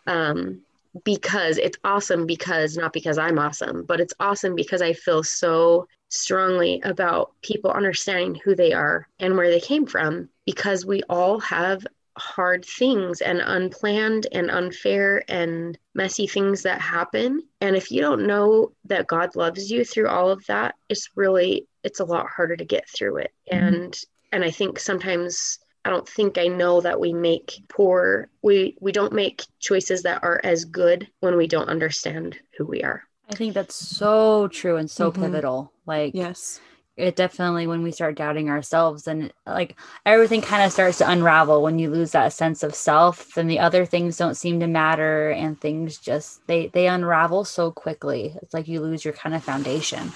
Um, 0.07 0.61
because 1.03 1.59
it's 1.59 1.79
awesome 1.83 2.25
because 2.25 2.77
not 2.77 2.93
because 2.93 3.19
I'm 3.19 3.39
awesome, 3.39 3.85
but 3.85 4.01
it's 4.01 4.15
awesome 4.21 4.55
because 4.55 4.81
I 4.81 4.93
feel 4.93 5.25
so 5.25 5.89
strongly 6.09 6.81
about 6.85 7.33
people 7.43 7.73
understanding 7.73 8.41
who 8.45 8.55
they 8.55 8.73
are 8.73 9.09
and 9.19 9.37
where 9.37 9.51
they 9.51 9.61
came 9.61 9.87
from 9.87 10.29
because 10.47 10.87
we 10.87 11.03
all 11.09 11.41
have 11.41 11.85
hard 12.17 12.65
things 12.65 13.21
and 13.21 13.41
unplanned 13.41 14.29
and 14.31 14.51
unfair 14.51 15.25
and 15.29 15.77
messy 15.95 16.29
things 16.29 16.63
that 16.63 16.81
happen 16.81 17.43
and 17.61 17.75
if 17.75 17.91
you 17.91 18.01
don't 18.01 18.25
know 18.25 18.71
that 18.85 19.09
god 19.09 19.35
loves 19.35 19.69
you 19.69 19.85
through 19.85 20.07
all 20.07 20.31
of 20.31 20.45
that 20.47 20.77
it's 20.89 21.11
really 21.17 21.67
it's 21.83 21.99
a 21.99 22.05
lot 22.05 22.29
harder 22.29 22.57
to 22.57 22.65
get 22.65 22.89
through 22.89 23.17
it 23.17 23.33
mm-hmm. 23.51 23.67
and 23.67 24.01
and 24.31 24.45
i 24.45 24.51
think 24.51 24.79
sometimes 24.79 25.59
i 25.85 25.91
don't 25.91 26.09
think 26.09 26.39
i 26.39 26.47
know 26.47 26.81
that 26.81 26.99
we 26.99 27.13
make 27.13 27.63
poor 27.69 28.29
we 28.43 28.77
we 28.81 28.93
don't 28.93 29.13
make 29.13 29.45
choices 29.65 30.03
that 30.03 30.23
are 30.23 30.41
as 30.45 30.65
good 30.65 31.09
when 31.21 31.37
we 31.37 31.47
don't 31.47 31.69
understand 31.69 32.39
who 32.57 32.67
we 32.67 32.83
are. 32.83 33.03
I 33.31 33.35
think 33.35 33.55
that's 33.55 33.75
so 33.75 34.49
true 34.49 34.77
and 34.77 34.91
so 34.91 35.11
mm-hmm. 35.11 35.23
pivotal. 35.23 35.73
Like 35.87 36.15
yes. 36.15 36.61
it 36.97 37.17
definitely 37.17 37.67
when 37.67 37.83
we 37.83 37.91
start 37.91 38.17
doubting 38.17 38.51
ourselves 38.51 39.09
and 39.09 39.33
like 39.47 39.77
everything 40.05 40.43
kind 40.43 40.63
of 40.63 40.73
starts 40.73 40.99
to 40.99 41.11
unravel 41.11 41.63
when 41.63 41.79
you 41.79 41.91
lose 41.91 42.13
that 42.13 42.35
sense 42.35 42.63
of 42.63 42.75
self 42.75 43.35
then 43.35 43.47
the 43.47 43.59
other 43.59 43.87
things 43.87 44.19
don't 44.19 44.37
seem 44.37 44.61
to 44.61 44.67
matter 44.67 45.31
and 45.31 45.61
things 45.61 45.99
just 45.99 46.47
they 46.47 46.69
they 46.69 46.87
unravel 46.87 47.45
so 47.45 47.71
quickly. 47.71 48.37
It's 48.43 48.53
like 48.53 48.69
you 48.69 48.81
lose 48.81 49.05
your 49.05 49.15
kind 49.15 49.35
of 49.35 49.43
foundation. 49.43 50.13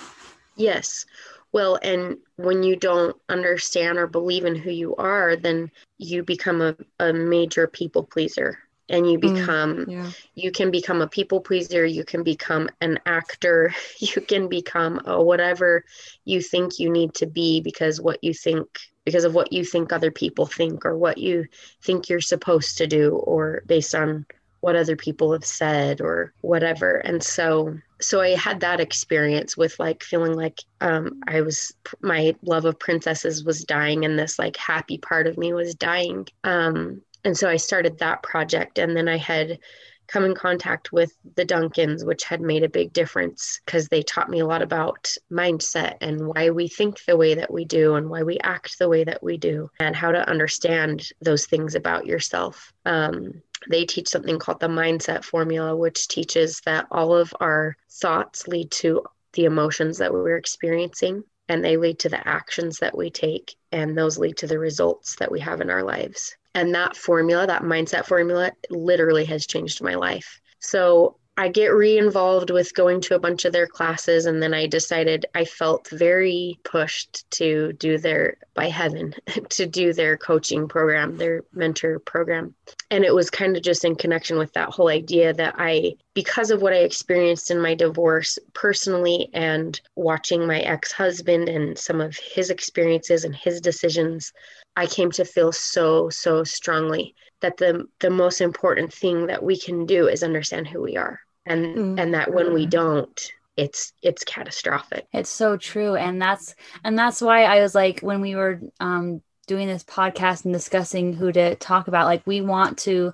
Yes 0.56 1.06
well 1.52 1.78
and 1.82 2.16
when 2.36 2.62
you 2.62 2.76
don't 2.76 3.16
understand 3.28 3.98
or 3.98 4.06
believe 4.06 4.44
in 4.44 4.54
who 4.54 4.70
you 4.70 4.94
are 4.96 5.36
then 5.36 5.70
you 5.98 6.22
become 6.22 6.60
a, 6.60 6.76
a 7.00 7.12
major 7.12 7.66
people 7.66 8.02
pleaser 8.02 8.58
and 8.88 9.10
you 9.10 9.18
mm, 9.18 9.34
become 9.34 9.76
mm, 9.76 9.92
yeah. 9.92 10.10
you 10.34 10.50
can 10.50 10.70
become 10.70 11.00
a 11.00 11.08
people 11.08 11.40
pleaser 11.40 11.84
you 11.84 12.04
can 12.04 12.22
become 12.22 12.68
an 12.80 12.98
actor 13.06 13.74
you 13.98 14.20
can 14.20 14.48
become 14.48 15.00
a 15.06 15.22
whatever 15.22 15.84
you 16.24 16.40
think 16.40 16.78
you 16.78 16.90
need 16.90 17.14
to 17.14 17.26
be 17.26 17.60
because 17.60 18.00
what 18.00 18.22
you 18.22 18.32
think 18.32 18.66
because 19.04 19.24
of 19.24 19.34
what 19.34 19.52
you 19.52 19.64
think 19.64 19.92
other 19.92 20.10
people 20.10 20.44
think 20.44 20.84
or 20.84 20.96
what 20.96 21.16
you 21.18 21.46
think 21.82 22.08
you're 22.08 22.20
supposed 22.20 22.76
to 22.76 22.86
do 22.86 23.16
or 23.16 23.62
based 23.66 23.94
on 23.94 24.26
what 24.60 24.76
other 24.76 24.96
people 24.96 25.32
have 25.32 25.44
said 25.44 26.00
or 26.00 26.32
whatever 26.40 26.96
and 26.96 27.22
so 27.22 27.78
so 28.00 28.20
i 28.20 28.30
had 28.30 28.60
that 28.60 28.80
experience 28.80 29.56
with 29.56 29.78
like 29.78 30.02
feeling 30.02 30.34
like 30.34 30.60
um, 30.80 31.20
i 31.26 31.40
was 31.40 31.74
my 32.00 32.34
love 32.42 32.64
of 32.64 32.78
princesses 32.78 33.44
was 33.44 33.64
dying 33.64 34.04
and 34.04 34.18
this 34.18 34.38
like 34.38 34.56
happy 34.56 34.98
part 34.98 35.26
of 35.26 35.38
me 35.38 35.52
was 35.52 35.74
dying 35.74 36.26
um, 36.44 37.02
and 37.24 37.36
so 37.36 37.48
I 37.48 37.56
started 37.56 37.98
that 37.98 38.22
project. 38.22 38.78
And 38.78 38.96
then 38.96 39.08
I 39.08 39.16
had 39.16 39.58
come 40.06 40.24
in 40.24 40.34
contact 40.34 40.90
with 40.90 41.12
the 41.36 41.44
Duncans, 41.44 42.02
which 42.04 42.24
had 42.24 42.40
made 42.40 42.62
a 42.62 42.68
big 42.68 42.94
difference 42.94 43.60
because 43.66 43.88
they 43.88 44.02
taught 44.02 44.30
me 44.30 44.40
a 44.40 44.46
lot 44.46 44.62
about 44.62 45.14
mindset 45.30 45.96
and 46.00 46.26
why 46.26 46.48
we 46.48 46.66
think 46.66 47.04
the 47.04 47.16
way 47.16 47.34
that 47.34 47.52
we 47.52 47.66
do 47.66 47.96
and 47.96 48.08
why 48.08 48.22
we 48.22 48.38
act 48.38 48.78
the 48.78 48.88
way 48.88 49.04
that 49.04 49.22
we 49.22 49.36
do 49.36 49.68
and 49.80 49.94
how 49.94 50.10
to 50.10 50.26
understand 50.26 51.10
those 51.20 51.44
things 51.44 51.74
about 51.74 52.06
yourself. 52.06 52.72
Um, 52.86 53.42
they 53.68 53.84
teach 53.84 54.08
something 54.08 54.38
called 54.38 54.60
the 54.60 54.68
mindset 54.68 55.24
formula, 55.24 55.76
which 55.76 56.08
teaches 56.08 56.60
that 56.64 56.86
all 56.90 57.14
of 57.14 57.32
our 57.40 57.76
thoughts 57.90 58.48
lead 58.48 58.70
to 58.70 59.02
the 59.32 59.44
emotions 59.44 59.98
that 59.98 60.12
we're 60.12 60.36
experiencing 60.36 61.22
and 61.48 61.64
they 61.64 61.76
lead 61.76 61.98
to 62.00 62.08
the 62.08 62.28
actions 62.28 62.78
that 62.78 62.96
we 62.96 63.10
take 63.10 63.54
and 63.72 63.96
those 63.96 64.18
lead 64.18 64.36
to 64.36 64.46
the 64.46 64.58
results 64.58 65.16
that 65.16 65.30
we 65.30 65.40
have 65.40 65.60
in 65.60 65.70
our 65.70 65.82
lives 65.82 66.36
and 66.58 66.74
that 66.74 66.96
formula, 66.96 67.46
that 67.46 67.62
mindset 67.62 68.04
formula, 68.04 68.50
literally 68.68 69.24
has 69.24 69.46
changed 69.46 69.80
my 69.80 69.94
life. 69.94 70.40
So 70.58 71.16
I 71.40 71.46
get 71.46 71.68
re 71.68 71.96
involved 71.96 72.50
with 72.50 72.74
going 72.74 73.00
to 73.02 73.14
a 73.14 73.20
bunch 73.20 73.44
of 73.44 73.52
their 73.52 73.68
classes. 73.68 74.26
And 74.26 74.42
then 74.42 74.52
I 74.52 74.66
decided 74.66 75.24
I 75.36 75.44
felt 75.44 75.88
very 75.88 76.58
pushed 76.64 77.30
to 77.30 77.74
do 77.74 77.96
their, 77.96 78.38
by 78.54 78.68
heaven, 78.68 79.14
to 79.50 79.64
do 79.64 79.92
their 79.92 80.16
coaching 80.16 80.66
program, 80.66 81.16
their 81.16 81.44
mentor 81.52 82.00
program. 82.00 82.56
And 82.90 83.04
it 83.04 83.14
was 83.14 83.30
kind 83.30 83.56
of 83.56 83.62
just 83.62 83.84
in 83.84 83.94
connection 83.94 84.36
with 84.36 84.52
that 84.54 84.70
whole 84.70 84.88
idea 84.88 85.32
that 85.32 85.54
I, 85.56 85.94
because 86.12 86.50
of 86.50 86.60
what 86.60 86.72
I 86.72 86.78
experienced 86.78 87.52
in 87.52 87.60
my 87.60 87.76
divorce 87.76 88.36
personally 88.52 89.30
and 89.32 89.80
watching 89.94 90.44
my 90.44 90.58
ex 90.58 90.90
husband 90.90 91.48
and 91.48 91.78
some 91.78 92.00
of 92.00 92.16
his 92.16 92.50
experiences 92.50 93.22
and 93.22 93.36
his 93.36 93.60
decisions, 93.60 94.32
I 94.74 94.86
came 94.86 95.12
to 95.12 95.24
feel 95.24 95.52
so, 95.52 96.10
so 96.10 96.42
strongly 96.42 97.14
that 97.42 97.58
the 97.58 97.86
the 98.00 98.10
most 98.10 98.40
important 98.40 98.92
thing 98.92 99.26
that 99.28 99.44
we 99.44 99.56
can 99.56 99.86
do 99.86 100.08
is 100.08 100.24
understand 100.24 100.66
who 100.66 100.82
we 100.82 100.96
are. 100.96 101.20
And 101.48 101.76
mm-hmm. 101.76 101.98
and 101.98 102.14
that 102.14 102.32
when 102.32 102.52
we 102.52 102.66
don't, 102.66 103.32
it's 103.56 103.92
it's 104.02 104.24
catastrophic. 104.24 105.06
It's 105.12 105.30
so 105.30 105.56
true. 105.56 105.96
And 105.96 106.20
that's 106.20 106.54
and 106.84 106.98
that's 106.98 107.20
why 107.20 107.44
I 107.44 107.60
was 107.60 107.74
like 107.74 108.00
when 108.00 108.20
we 108.20 108.34
were 108.34 108.60
um 108.80 109.22
doing 109.46 109.66
this 109.66 109.84
podcast 109.84 110.44
and 110.44 110.52
discussing 110.52 111.12
who 111.12 111.32
to 111.32 111.54
talk 111.56 111.88
about, 111.88 112.06
like 112.06 112.26
we 112.26 112.40
want 112.40 112.78
to 112.78 113.12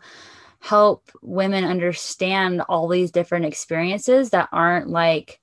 help 0.61 1.11
women 1.23 1.65
understand 1.65 2.63
all 2.63 2.89
these 2.89 3.11
different 3.11 3.45
experiences 3.45 4.31
that 4.31 4.49
aren't 4.51 4.89
like 4.89 5.41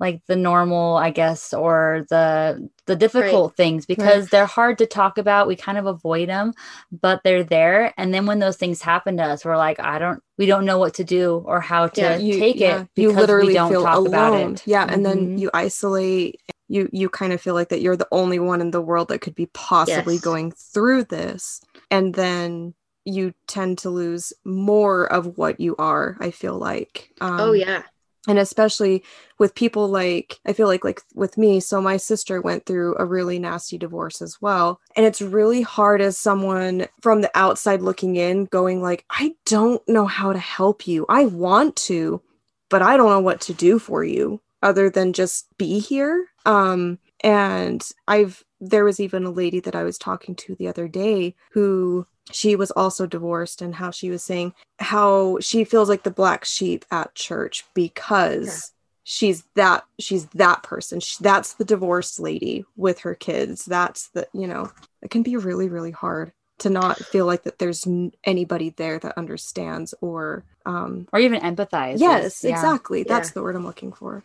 like 0.00 0.24
the 0.26 0.34
normal 0.34 0.96
i 0.96 1.10
guess 1.10 1.52
or 1.52 2.04
the 2.08 2.68
the 2.86 2.96
difficult 2.96 3.52
right. 3.52 3.56
things 3.56 3.86
because 3.86 4.24
right. 4.24 4.30
they're 4.30 4.46
hard 4.46 4.78
to 4.78 4.86
talk 4.86 5.18
about 5.18 5.46
we 5.46 5.54
kind 5.54 5.78
of 5.78 5.86
avoid 5.86 6.28
them 6.28 6.52
but 6.90 7.20
they're 7.22 7.44
there 7.44 7.94
and 7.96 8.12
then 8.12 8.26
when 8.26 8.38
those 8.38 8.56
things 8.56 8.82
happen 8.82 9.18
to 9.18 9.22
us 9.22 9.44
we're 9.44 9.56
like 9.56 9.78
i 9.78 9.98
don't 9.98 10.22
we 10.38 10.46
don't 10.46 10.64
know 10.64 10.78
what 10.78 10.94
to 10.94 11.04
do 11.04 11.42
or 11.44 11.60
how 11.60 11.86
to 11.86 12.00
yeah, 12.00 12.16
you, 12.16 12.38
take 12.38 12.56
yeah, 12.56 12.80
it 12.80 12.88
you 12.96 13.12
literally 13.12 13.54
feel 13.54 13.86
alone 13.86 14.56
yeah 14.64 14.84
mm-hmm. 14.84 14.94
and 14.94 15.06
then 15.06 15.18
mm-hmm. 15.18 15.36
you 15.36 15.50
isolate 15.54 16.40
you 16.66 16.88
you 16.92 17.08
kind 17.08 17.32
of 17.32 17.40
feel 17.40 17.54
like 17.54 17.68
that 17.68 17.82
you're 17.82 17.96
the 17.96 18.08
only 18.10 18.38
one 18.38 18.60
in 18.60 18.70
the 18.70 18.80
world 18.80 19.08
that 19.08 19.20
could 19.20 19.34
be 19.34 19.46
possibly 19.46 20.14
yes. 20.14 20.24
going 20.24 20.50
through 20.52 21.04
this 21.04 21.60
and 21.90 22.14
then 22.14 22.74
you 23.04 23.32
tend 23.46 23.78
to 23.78 23.90
lose 23.90 24.32
more 24.44 25.04
of 25.04 25.36
what 25.38 25.60
you 25.60 25.76
are 25.76 26.16
i 26.20 26.30
feel 26.30 26.56
like 26.56 27.10
um, 27.20 27.40
oh 27.40 27.52
yeah 27.52 27.82
and 28.28 28.38
especially 28.38 29.02
with 29.38 29.54
people 29.54 29.88
like 29.88 30.38
i 30.46 30.52
feel 30.52 30.66
like 30.66 30.84
like 30.84 31.00
with 31.14 31.38
me 31.38 31.58
so 31.60 31.80
my 31.80 31.96
sister 31.96 32.40
went 32.40 32.66
through 32.66 32.94
a 32.98 33.04
really 33.04 33.38
nasty 33.38 33.78
divorce 33.78 34.20
as 34.20 34.40
well. 34.40 34.80
And 34.96 35.06
it's 35.06 35.22
really 35.22 35.62
hard 35.62 36.00
as 36.00 36.18
someone 36.18 36.86
from 37.00 37.22
the 37.22 37.30
outside 37.34 37.82
looking 37.82 38.16
in 38.16 38.44
going 38.46 38.82
like 38.82 39.04
i 39.10 39.34
don't 39.46 39.86
know 39.88 40.06
how 40.06 40.32
to 40.32 40.38
help 40.38 40.86
you. 40.86 41.06
I 41.08 41.26
want 41.26 41.76
to 41.76 42.22
but 42.68 42.82
i 42.82 42.96
don't 42.96 43.10
know 43.10 43.20
what 43.20 43.40
to 43.42 43.54
do 43.54 43.78
for 43.78 44.04
you 44.04 44.40
other 44.62 44.90
than 44.90 45.12
just 45.12 45.46
be 45.56 45.78
here. 45.78 46.26
Um 46.44 46.98
and 47.22 47.86
i've 48.08 48.44
there 48.60 48.84
was 48.84 49.00
even 49.00 49.24
a 49.24 49.30
lady 49.30 49.60
that 49.60 49.74
i 49.74 49.82
was 49.82 49.98
talking 49.98 50.34
to 50.34 50.54
the 50.54 50.68
other 50.68 50.88
day 50.88 51.34
who 51.52 52.06
she 52.32 52.56
was 52.56 52.70
also 52.72 53.06
divorced 53.06 53.62
and 53.62 53.74
how 53.74 53.90
she 53.90 54.10
was 54.10 54.22
saying 54.22 54.54
how 54.78 55.38
she 55.40 55.64
feels 55.64 55.88
like 55.88 56.02
the 56.02 56.10
black 56.10 56.44
sheep 56.44 56.84
at 56.90 57.14
church 57.14 57.64
because 57.74 58.44
sure. 58.44 58.60
she's 59.04 59.44
that 59.54 59.84
she's 59.98 60.26
that 60.26 60.62
person 60.62 61.00
she, 61.00 61.16
that's 61.20 61.54
the 61.54 61.64
divorced 61.64 62.20
lady 62.20 62.64
with 62.76 63.00
her 63.00 63.14
kids 63.14 63.64
that's 63.64 64.08
the 64.08 64.26
you 64.32 64.46
know 64.46 64.70
it 65.02 65.10
can 65.10 65.22
be 65.22 65.36
really 65.36 65.68
really 65.68 65.90
hard 65.90 66.32
to 66.58 66.68
not 66.68 66.98
feel 66.98 67.24
like 67.24 67.44
that 67.44 67.58
there's 67.58 67.86
anybody 68.24 68.70
there 68.70 68.98
that 68.98 69.16
understands 69.16 69.94
or 70.00 70.44
um 70.66 71.08
or 71.12 71.18
even 71.18 71.40
empathize 71.40 71.98
yes 71.98 72.44
yeah. 72.44 72.50
exactly 72.50 73.02
that's 73.02 73.30
yeah. 73.30 73.34
the 73.34 73.42
word 73.42 73.56
i'm 73.56 73.64
looking 73.64 73.92
for 73.92 74.22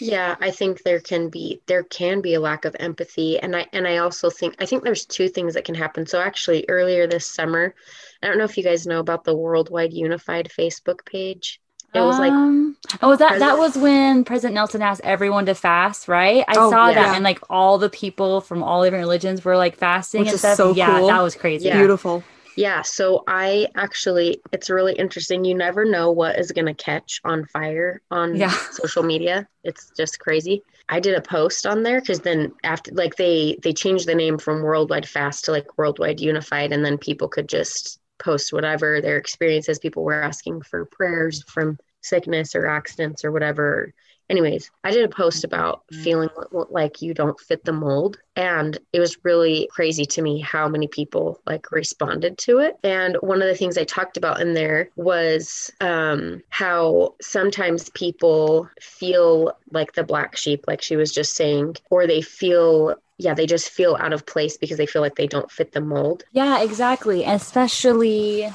yeah, 0.00 0.36
I 0.40 0.50
think 0.50 0.82
there 0.82 1.00
can 1.00 1.28
be 1.28 1.60
there 1.66 1.82
can 1.82 2.20
be 2.20 2.34
a 2.34 2.40
lack 2.40 2.64
of 2.64 2.76
empathy 2.78 3.38
and 3.38 3.54
I 3.54 3.66
and 3.72 3.86
I 3.86 3.98
also 3.98 4.30
think 4.30 4.56
I 4.58 4.66
think 4.66 4.84
there's 4.84 5.06
two 5.06 5.28
things 5.28 5.54
that 5.54 5.64
can 5.64 5.74
happen. 5.74 6.06
So 6.06 6.20
actually 6.20 6.64
earlier 6.68 7.06
this 7.06 7.26
summer, 7.26 7.74
I 8.22 8.26
don't 8.26 8.38
know 8.38 8.44
if 8.44 8.56
you 8.56 8.64
guys 8.64 8.86
know 8.86 9.00
about 9.00 9.24
the 9.24 9.36
Worldwide 9.36 9.92
Unified 9.92 10.50
Facebook 10.56 11.04
page. 11.04 11.60
It 11.94 12.00
was 12.00 12.18
like 12.18 12.32
um, 12.32 12.76
Oh, 13.00 13.16
that 13.16 13.28
President, 13.28 13.40
that 13.40 13.58
was 13.58 13.76
when 13.76 14.22
President 14.24 14.54
Nelson 14.54 14.82
asked 14.82 15.00
everyone 15.04 15.46
to 15.46 15.54
fast, 15.54 16.06
right? 16.06 16.44
I 16.46 16.54
oh, 16.56 16.70
saw 16.70 16.88
yeah. 16.88 16.94
that 16.94 17.14
and 17.14 17.24
like 17.24 17.38
all 17.48 17.78
the 17.78 17.88
people 17.88 18.42
from 18.42 18.62
all 18.62 18.84
different 18.84 19.02
religions 19.02 19.42
were 19.42 19.56
like 19.56 19.74
fasting 19.76 20.20
Which 20.20 20.30
and 20.30 20.38
stuff. 20.38 20.56
So 20.56 20.74
yeah, 20.74 20.98
cool. 20.98 21.08
that 21.08 21.22
was 21.22 21.34
crazy. 21.34 21.66
Yeah. 21.66 21.78
Beautiful. 21.78 22.22
Yeah, 22.58 22.82
so 22.82 23.22
I 23.28 23.68
actually, 23.76 24.40
it's 24.50 24.68
really 24.68 24.94
interesting. 24.94 25.44
You 25.44 25.54
never 25.54 25.84
know 25.84 26.10
what 26.10 26.40
is 26.40 26.50
going 26.50 26.66
to 26.66 26.74
catch 26.74 27.20
on 27.24 27.44
fire 27.44 28.02
on 28.10 28.34
yeah. 28.34 28.50
social 28.72 29.04
media. 29.04 29.46
It's 29.62 29.92
just 29.96 30.18
crazy. 30.18 30.64
I 30.88 30.98
did 30.98 31.14
a 31.14 31.22
post 31.22 31.68
on 31.68 31.84
there 31.84 32.00
because 32.00 32.18
then 32.18 32.52
after, 32.64 32.90
like 32.92 33.14
they 33.14 33.60
they 33.62 33.72
changed 33.72 34.08
the 34.08 34.14
name 34.16 34.38
from 34.38 34.62
Worldwide 34.62 35.08
Fast 35.08 35.44
to 35.44 35.52
like 35.52 35.78
Worldwide 35.78 36.18
Unified, 36.18 36.72
and 36.72 36.84
then 36.84 36.98
people 36.98 37.28
could 37.28 37.48
just 37.48 38.00
post 38.18 38.52
whatever 38.52 39.00
their 39.00 39.18
experiences. 39.18 39.78
People 39.78 40.02
were 40.02 40.20
asking 40.20 40.62
for 40.62 40.84
prayers 40.86 41.44
from 41.44 41.78
sickness 42.00 42.56
or 42.56 42.66
accidents 42.66 43.24
or 43.24 43.30
whatever 43.30 43.94
anyways, 44.30 44.70
I 44.84 44.90
did 44.90 45.04
a 45.04 45.08
post 45.08 45.44
about 45.44 45.82
mm-hmm. 45.92 46.02
feeling 46.02 46.28
like 46.70 47.02
you 47.02 47.14
don't 47.14 47.38
fit 47.40 47.64
the 47.64 47.72
mold. 47.72 48.18
And 48.36 48.78
it 48.92 49.00
was 49.00 49.24
really 49.24 49.68
crazy 49.72 50.04
to 50.06 50.22
me 50.22 50.40
how 50.40 50.68
many 50.68 50.86
people 50.86 51.40
like 51.46 51.72
responded 51.72 52.38
to 52.38 52.58
it. 52.58 52.76
And 52.84 53.16
one 53.16 53.42
of 53.42 53.48
the 53.48 53.56
things 53.56 53.76
I 53.76 53.84
talked 53.84 54.16
about 54.16 54.40
in 54.40 54.54
there 54.54 54.90
was 54.96 55.72
um, 55.80 56.42
how 56.50 57.14
sometimes 57.20 57.90
people 57.90 58.68
feel 58.80 59.56
like 59.72 59.94
the 59.94 60.04
black 60.04 60.36
sheep, 60.36 60.64
like 60.68 60.82
she 60.82 60.96
was 60.96 61.12
just 61.12 61.34
saying, 61.34 61.76
or 61.90 62.06
they 62.06 62.22
feel 62.22 62.94
yeah, 63.20 63.34
they 63.34 63.46
just 63.46 63.70
feel 63.70 63.96
out 63.96 64.12
of 64.12 64.24
place 64.26 64.56
because 64.56 64.76
they 64.76 64.86
feel 64.86 65.02
like 65.02 65.16
they 65.16 65.26
don't 65.26 65.50
fit 65.50 65.72
the 65.72 65.80
mold. 65.80 66.22
Yeah, 66.30 66.62
exactly. 66.62 67.24
Especially 67.24 68.48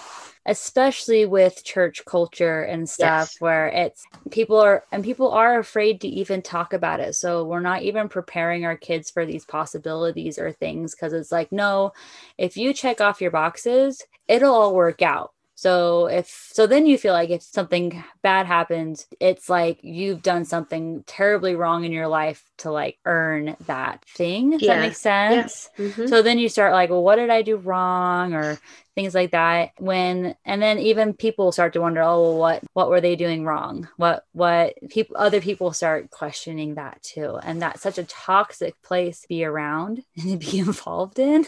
especially 0.45 1.25
with 1.25 1.63
church 1.63 2.03
culture 2.05 2.63
and 2.63 2.89
stuff 2.89 3.31
yes. 3.33 3.41
where 3.41 3.67
it's 3.67 4.03
people 4.29 4.57
are 4.57 4.83
and 4.91 5.03
people 5.03 5.31
are 5.31 5.59
afraid 5.59 6.01
to 6.01 6.07
even 6.07 6.41
talk 6.41 6.73
about 6.73 6.99
it 6.99 7.15
so 7.15 7.45
we're 7.45 7.59
not 7.59 7.81
even 7.81 8.09
preparing 8.09 8.65
our 8.65 8.75
kids 8.75 9.09
for 9.09 9.25
these 9.25 9.45
possibilities 9.45 10.37
or 10.37 10.51
things 10.51 10.93
because 10.93 11.13
it's 11.13 11.31
like 11.31 11.51
no 11.51 11.93
if 12.37 12.57
you 12.57 12.73
check 12.73 12.99
off 12.99 13.21
your 13.21 13.31
boxes 13.31 14.01
it'll 14.27 14.53
all 14.53 14.75
work 14.75 15.01
out 15.01 15.33
so 15.63 16.07
if 16.07 16.49
so 16.51 16.67
then 16.67 16.85
you 16.85 16.97
feel 16.97 17.13
like 17.13 17.29
if 17.29 17.41
something 17.41 18.03
bad 18.21 18.47
happens, 18.47 19.07
it's 19.21 19.49
like 19.49 19.79
you've 19.81 20.21
done 20.21 20.43
something 20.43 21.05
terribly 21.07 21.55
wrong 21.55 21.85
in 21.85 21.93
your 21.93 22.09
life 22.09 22.43
to 22.57 22.71
like 22.71 22.97
earn 23.05 23.55
that 23.67 24.03
thing. 24.03 24.49
Does 24.49 24.63
yeah. 24.63 24.75
that 24.75 24.81
make 24.81 24.95
sense? 24.95 25.69
Yeah. 25.77 25.85
Mm-hmm. 25.85 26.07
So 26.07 26.21
then 26.21 26.37
you 26.37 26.49
start 26.49 26.73
like, 26.73 26.89
well, 26.89 27.01
what 27.01 27.15
did 27.15 27.29
I 27.29 27.43
do 27.43 27.55
wrong? 27.55 28.33
Or 28.33 28.59
things 28.95 29.15
like 29.15 29.31
that. 29.31 29.71
When 29.79 30.35
and 30.45 30.61
then 30.61 30.79
even 30.79 31.13
people 31.13 31.51
start 31.51 31.73
to 31.73 31.81
wonder 31.81 32.01
oh 32.01 32.21
well, 32.21 32.37
what 32.37 32.63
what 32.73 32.89
were 32.89 33.01
they 33.01 33.15
doing 33.15 33.45
wrong? 33.45 33.87
What 33.97 34.25
what 34.33 34.75
people 34.89 35.17
other 35.17 35.41
people 35.41 35.73
start 35.73 36.09
questioning 36.11 36.75
that 36.75 37.01
too. 37.01 37.37
And 37.43 37.61
that's 37.61 37.81
such 37.81 37.97
a 37.97 38.03
toxic 38.03 38.81
place 38.81 39.21
to 39.21 39.27
be 39.27 39.43
around 39.45 40.03
and 40.17 40.39
to 40.39 40.51
be 40.51 40.59
involved 40.59 41.19
in. 41.19 41.45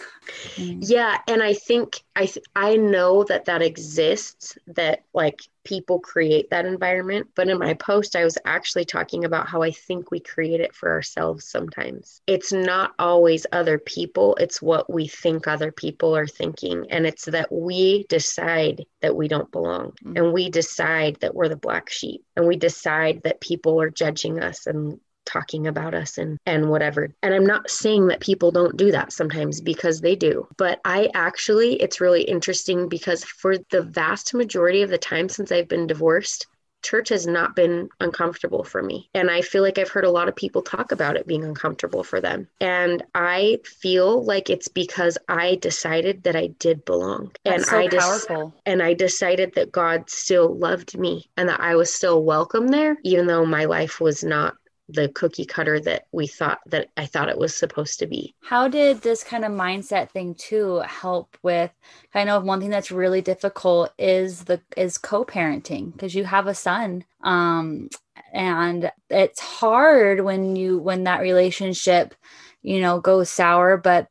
Yeah. 0.58 1.18
And 1.28 1.42
i 1.44 1.54
think 1.54 2.02
i 2.16 2.26
th- 2.26 2.46
i 2.56 2.76
know 2.76 3.24
that 3.24 3.46
that 3.46 3.62
exists 3.62 4.58
that 4.68 5.04
like 5.14 5.42
people 5.66 6.00
create 6.00 6.50
that 6.52 6.66
environment. 6.66 7.28
But 7.36 7.50
in 7.50 7.60
my 7.60 7.74
post, 7.74 8.16
I 8.16 8.24
was 8.24 8.38
actually 8.46 8.86
talking 8.86 9.26
about 9.26 9.48
how 9.48 9.62
I 9.62 9.72
think 9.72 10.12
we 10.12 10.20
create 10.20 10.62
it 10.62 10.74
for 10.74 10.90
ourselves 10.92 11.46
sometimes. 11.46 12.22
It's 12.28 12.54
not 12.54 12.94
always 12.98 13.46
other 13.52 13.78
people, 13.78 14.36
it's 14.40 14.62
what 14.62 14.92
we 14.92 15.08
think 15.08 15.48
other 15.48 15.72
people 15.72 16.16
are 16.16 16.28
thinking. 16.28 16.86
And 16.90 17.06
it's 17.06 17.26
that 17.26 17.52
we 17.52 18.06
decide 18.08 18.86
that 19.02 19.16
we 19.16 19.28
don't 19.28 19.52
belong 19.52 19.92
mm-hmm. 20.04 20.18
and 20.18 20.34
we 20.34 20.50
decide 20.50 21.18
that 21.22 21.36
we're 21.36 21.50
the 21.50 21.56
black 21.56 21.90
sheep 21.90 22.24
and 22.36 22.48
we 22.48 22.56
decide 22.56 23.24
that 23.24 23.42
people 23.42 23.82
are 23.82 23.90
judging 23.90 24.42
us 24.42 24.68
and 24.68 25.00
talking 25.26 25.68
about 25.68 25.94
us 25.94 26.18
and 26.18 26.38
and 26.46 26.70
whatever. 26.70 27.10
And 27.24 27.34
I'm 27.34 27.46
not 27.46 27.70
saying 27.70 28.08
that 28.08 28.20
people 28.20 28.52
don't 28.52 28.78
do 28.78 28.92
that 28.92 29.12
sometimes 29.12 29.62
because 29.62 30.02
they 30.02 30.16
do. 30.16 30.48
But 30.58 30.80
I 30.86 31.10
actually 31.14 31.76
it's 31.82 32.02
really 32.02 32.24
interesting 32.24 32.88
because 32.88 33.24
for 33.24 33.58
the 33.72 33.84
vast 33.84 34.34
majority 34.34 34.82
of 34.82 34.90
the 34.90 34.98
time 34.98 35.30
since 35.30 35.52
I've 35.52 35.68
been 35.68 35.88
divorced, 35.88 36.48
church 36.86 37.10
has 37.10 37.26
not 37.26 37.56
been 37.56 37.90
uncomfortable 38.00 38.64
for 38.64 38.82
me. 38.82 39.10
And 39.16 39.30
I 39.32 39.42
feel 39.42 39.64
like 39.64 39.80
I've 39.80 39.90
heard 39.90 40.06
a 40.06 40.12
lot 40.12 40.28
of 40.28 40.36
people 40.36 40.62
talk 40.62 40.92
about 40.92 41.18
it 41.18 41.26
being 41.26 41.44
uncomfortable 41.44 42.04
for 42.04 42.22
them. 42.22 42.48
And 42.62 43.04
I 43.16 43.60
feel 43.66 44.24
like 44.24 44.50
it's 44.50 44.68
because 44.68 45.18
I 45.28 45.56
decided 45.56 46.24
that 46.24 46.36
I 46.36 46.48
did 46.60 46.86
belong. 46.86 47.32
That's 47.44 47.58
and 47.58 47.66
so 47.66 47.78
I 47.80 47.88
just 47.88 48.32
and 48.66 48.84
I 48.84 48.94
decided 48.94 49.56
that 49.56 49.72
God 49.72 50.10
still 50.10 50.56
loved 50.56 50.98
me 50.98 51.28
and 51.36 51.50
that 51.50 51.60
I 51.60 51.76
was 51.76 51.94
still 51.94 52.24
welcome 52.24 52.68
there, 52.68 52.98
even 53.04 53.26
though 53.26 53.46
my 53.46 53.66
life 53.66 54.00
was 54.00 54.24
not 54.24 54.56
the 54.88 55.10
cookie 55.10 55.46
cutter 55.46 55.80
that 55.80 56.06
we 56.12 56.28
thought 56.28 56.60
that 56.68 56.90
I 56.96 57.06
thought 57.06 57.30
it 57.30 57.38
was 57.38 57.56
supposed 57.56 58.00
to 58.00 58.08
be. 58.08 58.36
How 58.44 58.68
did 58.68 59.02
this 59.02 59.24
kind 59.24 59.44
of 59.44 59.52
mindset 59.52 60.12
thing 60.12 60.36
too 60.36 60.78
help 60.86 61.38
with 61.42 61.72
I 62.14 62.24
know 62.24 62.40
one 62.40 62.60
thing 62.60 62.70
that's 62.70 62.92
really 62.92 63.22
difficult 63.22 63.92
is 63.98 64.44
the 64.44 64.62
is 64.78 64.98
co-parenting 64.98 65.92
because 65.94 66.14
you 66.14 66.24
have 66.24 66.48
a 66.48 66.54
son 66.54 67.04
um 67.24 67.90
and 68.32 68.92
it's 69.10 69.40
hard 69.40 70.22
when 70.22 70.56
you 70.56 70.78
when 70.78 71.06
that 71.06 71.22
relationship 71.22 72.14
you 72.62 72.80
know 72.80 73.00
goes 73.00 73.30
sour 73.30 73.78
but 73.78 74.08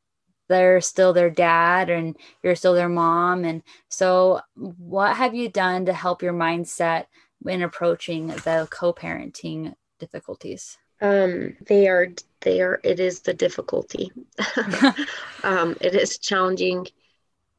they're 0.48 0.80
still 0.80 1.12
their 1.12 1.30
dad 1.30 1.88
and 1.88 2.16
you're 2.42 2.56
still 2.56 2.74
their 2.74 2.88
mom 2.88 3.44
and 3.44 3.62
so 3.88 4.40
what 4.56 5.16
have 5.16 5.34
you 5.34 5.48
done 5.48 5.86
to 5.86 5.92
help 5.92 6.22
your 6.22 6.34
mindset 6.34 7.06
in 7.46 7.62
approaching 7.62 8.26
the 8.26 8.66
co-parenting 8.70 9.74
difficulties? 10.04 10.78
Um, 11.00 11.56
they 11.66 11.88
are 11.88 12.08
they 12.40 12.60
are 12.60 12.80
it 12.84 13.00
is 13.00 13.20
the 13.20 13.34
difficulty. 13.34 14.10
um, 15.42 15.76
it 15.80 15.94
is 15.94 16.18
challenging. 16.18 16.86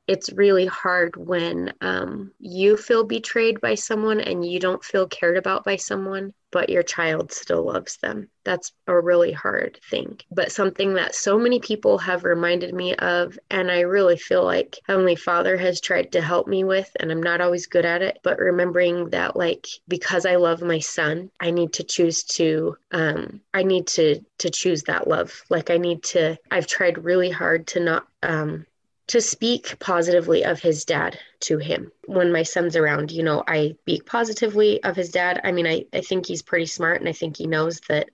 It's 0.07 0.31
really 0.31 0.65
hard 0.65 1.15
when 1.15 1.73
um, 1.81 2.31
you 2.39 2.77
feel 2.77 3.03
betrayed 3.03 3.59
by 3.61 3.75
someone 3.75 4.19
and 4.21 4.45
you 4.45 4.59
don't 4.59 4.83
feel 4.83 5.07
cared 5.07 5.37
about 5.37 5.63
by 5.63 5.77
someone 5.77 6.33
but 6.55 6.69
your 6.69 6.83
child 6.83 7.33
still 7.33 7.65
loves 7.65 7.97
them. 7.97 8.29
That's 8.45 8.71
a 8.87 8.97
really 8.97 9.33
hard 9.33 9.77
thing, 9.91 10.21
but 10.31 10.53
something 10.53 10.93
that 10.93 11.13
so 11.13 11.37
many 11.37 11.59
people 11.59 11.97
have 11.97 12.23
reminded 12.23 12.73
me 12.73 12.95
of. 12.95 13.37
And 13.49 13.69
I 13.69 13.81
really 13.81 14.15
feel 14.15 14.45
like 14.45 14.79
Heavenly 14.87 15.17
Father 15.17 15.57
has 15.57 15.81
tried 15.81 16.13
to 16.13 16.21
help 16.21 16.47
me 16.47 16.63
with, 16.63 16.89
and 16.97 17.11
I'm 17.11 17.21
not 17.21 17.41
always 17.41 17.67
good 17.67 17.83
at 17.83 18.01
it, 18.01 18.19
but 18.23 18.39
remembering 18.39 19.09
that, 19.09 19.35
like, 19.35 19.67
because 19.89 20.25
I 20.25 20.37
love 20.37 20.61
my 20.61 20.79
son, 20.79 21.29
I 21.41 21.51
need 21.51 21.73
to 21.73 21.83
choose 21.83 22.23
to, 22.23 22.77
um, 22.91 23.41
I 23.53 23.63
need 23.63 23.87
to, 23.87 24.21
to 24.37 24.49
choose 24.49 24.83
that 24.83 25.09
love. 25.09 25.43
Like, 25.49 25.69
I 25.69 25.75
need 25.75 26.03
to, 26.03 26.37
I've 26.49 26.67
tried 26.67 27.03
really 27.03 27.31
hard 27.31 27.67
to 27.67 27.81
not, 27.81 28.07
um, 28.23 28.65
to 29.07 29.21
speak 29.21 29.77
positively 29.79 30.43
of 30.43 30.59
his 30.59 30.85
dad 30.85 31.17
to 31.39 31.57
him 31.57 31.91
when 32.07 32.31
my 32.31 32.43
son's 32.43 32.75
around 32.75 33.11
you 33.11 33.23
know 33.23 33.43
i 33.47 33.75
speak 33.81 34.05
positively 34.05 34.83
of 34.83 34.95
his 34.95 35.11
dad 35.11 35.41
i 35.43 35.51
mean 35.51 35.67
i, 35.67 35.85
I 35.93 36.01
think 36.01 36.25
he's 36.25 36.41
pretty 36.41 36.65
smart 36.65 36.99
and 36.99 37.09
i 37.09 37.13
think 37.13 37.37
he 37.37 37.47
knows 37.47 37.81
that 37.89 38.09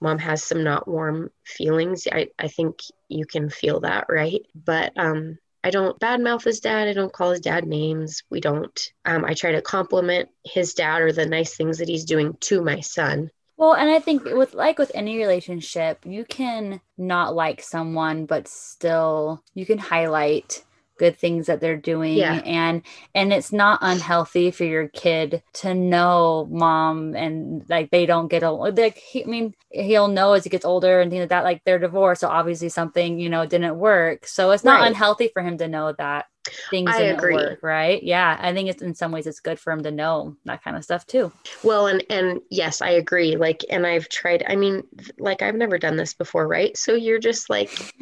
mom 0.00 0.18
has 0.18 0.42
some 0.44 0.62
not 0.62 0.86
warm 0.86 1.30
feelings 1.44 2.06
i, 2.10 2.28
I 2.38 2.48
think 2.48 2.80
you 3.08 3.26
can 3.26 3.50
feel 3.50 3.80
that 3.80 4.06
right 4.08 4.42
but 4.54 4.92
um 4.96 5.38
I 5.64 5.70
don't 5.70 5.98
badmouth 5.98 6.44
his 6.44 6.60
dad. 6.60 6.88
I 6.88 6.92
don't 6.92 7.12
call 7.12 7.32
his 7.32 7.40
dad 7.40 7.66
names. 7.66 8.22
We 8.30 8.40
don't. 8.40 8.92
Um, 9.04 9.24
I 9.24 9.34
try 9.34 9.52
to 9.52 9.60
compliment 9.60 10.28
his 10.44 10.74
dad 10.74 11.02
or 11.02 11.12
the 11.12 11.26
nice 11.26 11.56
things 11.56 11.78
that 11.78 11.88
he's 11.88 12.04
doing 12.04 12.36
to 12.42 12.62
my 12.62 12.80
son. 12.80 13.30
Well, 13.58 13.74
and 13.74 13.90
I 13.90 14.00
think 14.00 14.24
with 14.24 14.54
like 14.54 14.78
with 14.78 14.92
any 14.94 15.18
relationship, 15.18 16.06
you 16.06 16.24
can 16.24 16.80
not 16.98 17.34
like 17.34 17.62
someone, 17.62 18.26
but 18.26 18.48
still 18.48 19.42
you 19.54 19.66
can 19.66 19.78
highlight 19.78 20.64
good 20.98 21.16
things 21.18 21.46
that 21.46 21.60
they're 21.60 21.76
doing 21.76 22.18
Yeah. 22.18 22.42
and 22.44 22.82
and 23.14 23.32
it's 23.32 23.52
not 23.52 23.78
unhealthy 23.82 24.50
for 24.50 24.64
your 24.64 24.88
kid 24.88 25.44
to 25.54 25.72
know 25.74 26.48
mom 26.50 27.14
and 27.14 27.64
like 27.68 27.90
they 27.92 28.06
don't 28.06 28.28
get 28.28 28.42
along 28.42 28.74
like 28.74 28.96
he, 28.98 29.22
i 29.24 29.26
mean 29.28 29.54
he'll 29.70 30.08
know 30.08 30.32
as 30.32 30.44
he 30.44 30.50
gets 30.50 30.64
older 30.64 31.00
and 31.00 31.10
things 31.10 31.20
like 31.20 31.28
that 31.30 31.44
like 31.44 31.62
they're 31.64 31.78
divorced 31.78 32.22
so 32.22 32.28
obviously 32.28 32.68
something 32.68 33.20
you 33.20 33.28
know 33.30 33.46
didn't 33.46 33.78
work 33.78 34.26
so 34.26 34.50
it's 34.50 34.64
not 34.64 34.80
Right. 34.80 34.88
unhealthy 34.88 35.30
for 35.32 35.42
him 35.42 35.58
to 35.58 35.68
know 35.68 35.94
that 35.98 36.26
things 36.70 36.90
I 36.90 37.00
agree. 37.02 37.34
work 37.34 37.58
right 37.62 38.02
yeah 38.02 38.36
i 38.40 38.52
think 38.52 38.68
it's 38.68 38.82
in 38.82 38.94
some 38.94 39.12
ways 39.12 39.26
it's 39.26 39.40
good 39.40 39.58
for 39.58 39.72
him 39.72 39.82
to 39.82 39.90
know 39.90 40.36
that 40.44 40.62
kind 40.62 40.76
of 40.76 40.84
stuff 40.84 41.06
too 41.06 41.32
Well, 41.62 41.88
and 41.88 42.04
and 42.10 42.40
yes, 42.50 42.82
I 42.82 42.90
agree. 42.90 43.36
Like, 43.36 43.64
and 43.70 43.86
I've 43.86 44.08
tried. 44.08 44.44
I 44.46 44.56
mean, 44.56 44.82
like 45.18 45.42
I've 45.42 45.54
never 45.54 45.78
done 45.78 45.96
this 45.96 46.14
before, 46.14 46.46
right? 46.46 46.76
So 46.76 46.94
you're 46.94 47.18
just 47.18 47.50
like, 47.50 47.94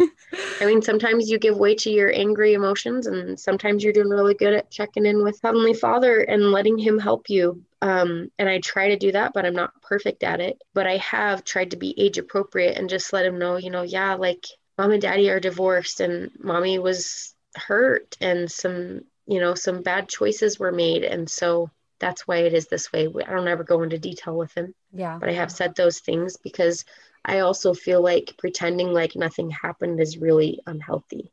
I 0.61 0.67
mean, 0.67 0.83
sometimes 0.83 1.31
you 1.31 1.39
give 1.39 1.57
way 1.57 1.75
to 1.77 1.91
your 1.91 2.13
angry 2.13 2.55
emotions, 2.55 3.07
and 3.07 3.39
sometimes 3.39 3.83
you're 3.83 3.93
doing 3.93 4.09
really 4.09 4.35
good 4.35 4.55
at 4.55 4.71
checking 4.71 5.07
in 5.07 5.23
with 5.23 5.41
Heavenly 5.43 5.75
Father 5.75 6.21
and 6.21 6.53
letting 6.53 6.79
Him 6.79 6.99
help 6.99 7.31
you. 7.31 7.63
Um, 7.83 8.31
and 8.39 8.49
I 8.49 8.59
try 8.61 8.89
to 8.89 8.97
do 8.97 9.13
that, 9.13 9.33
but 9.35 9.47
I'm 9.47 9.55
not 9.55 9.81
perfect 9.83 10.23
at 10.25 10.41
it. 10.41 10.63
But 10.75 10.87
I 10.87 10.97
have 10.99 11.45
tried 11.45 11.71
to 11.73 11.77
be 11.77 11.95
age 11.99 12.19
appropriate 12.19 12.77
and 12.77 12.89
just 12.91 13.13
let 13.13 13.27
him 13.27 13.39
know, 13.39 13.57
you 13.57 13.71
know, 13.71 13.83
yeah, 13.83 14.15
like 14.15 14.47
mom 14.79 14.93
and 14.93 15.03
daddy 15.03 15.31
are 15.31 15.41
divorced, 15.41 16.01
and 16.01 16.31
mommy 16.39 16.79
was 16.79 17.35
hurt, 17.57 18.17
and 18.21 18.51
some, 18.51 19.03
you 19.27 19.41
know, 19.41 19.55
some 19.55 19.83
bad 19.83 20.09
choices 20.09 20.59
were 20.59 20.73
made, 20.73 21.05
and 21.05 21.29
so 21.29 21.71
that's 21.99 22.27
why 22.27 22.39
it 22.39 22.55
is 22.55 22.67
this 22.67 22.93
way. 22.93 23.07
I 23.07 23.33
don't 23.33 23.49
ever 23.49 23.65
go 23.65 23.83
into 23.83 23.99
detail 23.99 24.37
with 24.37 24.53
him, 24.55 24.75
yeah 24.93 25.19
but 25.19 25.29
I 25.29 25.33
have 25.33 25.51
said 25.51 25.75
those 25.75 26.01
things 26.01 26.37
because 26.37 26.85
I 27.25 27.41
also 27.41 27.75
feel 27.75 28.03
like 28.03 28.35
pretending 28.39 28.93
like 28.93 29.17
nothing 29.17 29.51
happened 29.51 30.01
is 30.01 30.19
really 30.19 30.61
unhealthy. 30.67 31.33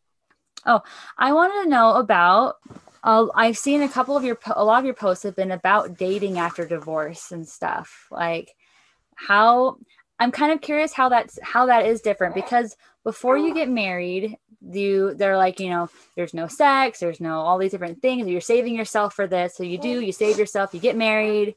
Oh 0.65 0.81
I 1.17 1.33
wanted 1.33 1.63
to 1.63 1.69
know 1.69 1.95
about. 1.95 2.55
Uh, 3.03 3.27
I've 3.35 3.57
seen 3.57 3.81
a 3.81 3.89
couple 3.89 4.15
of 4.15 4.23
your, 4.23 4.39
a 4.55 4.63
lot 4.63 4.79
of 4.79 4.85
your 4.85 4.93
posts 4.93 5.23
have 5.23 5.35
been 5.35 5.51
about 5.51 5.97
dating 5.97 6.39
after 6.39 6.65
divorce 6.65 7.33
and 7.33 7.45
stuff. 7.45 8.07
Like 8.09 8.55
how 9.15 9.77
I'm 10.19 10.31
kind 10.31 10.51
of 10.53 10.61
curious 10.61 10.93
how 10.93 11.09
that's 11.09 11.37
how 11.43 11.65
that 11.65 11.85
is 11.85 12.01
different 12.01 12.33
because 12.33 12.77
before 13.03 13.37
you 13.37 13.53
get 13.53 13.69
married, 13.69 14.37
you 14.61 15.13
they're 15.13 15.37
like 15.37 15.59
you 15.59 15.69
know 15.69 15.89
there's 16.15 16.33
no 16.33 16.47
sex, 16.47 16.99
there's 16.99 17.19
no 17.19 17.39
all 17.41 17.57
these 17.57 17.71
different 17.71 18.01
things. 18.01 18.27
You're 18.27 18.41
saving 18.41 18.75
yourself 18.75 19.13
for 19.13 19.27
this, 19.27 19.55
so 19.55 19.63
you 19.63 19.77
do 19.77 19.99
you 19.99 20.11
save 20.11 20.37
yourself. 20.39 20.73
You 20.73 20.79
get 20.79 20.95
married, 20.95 21.55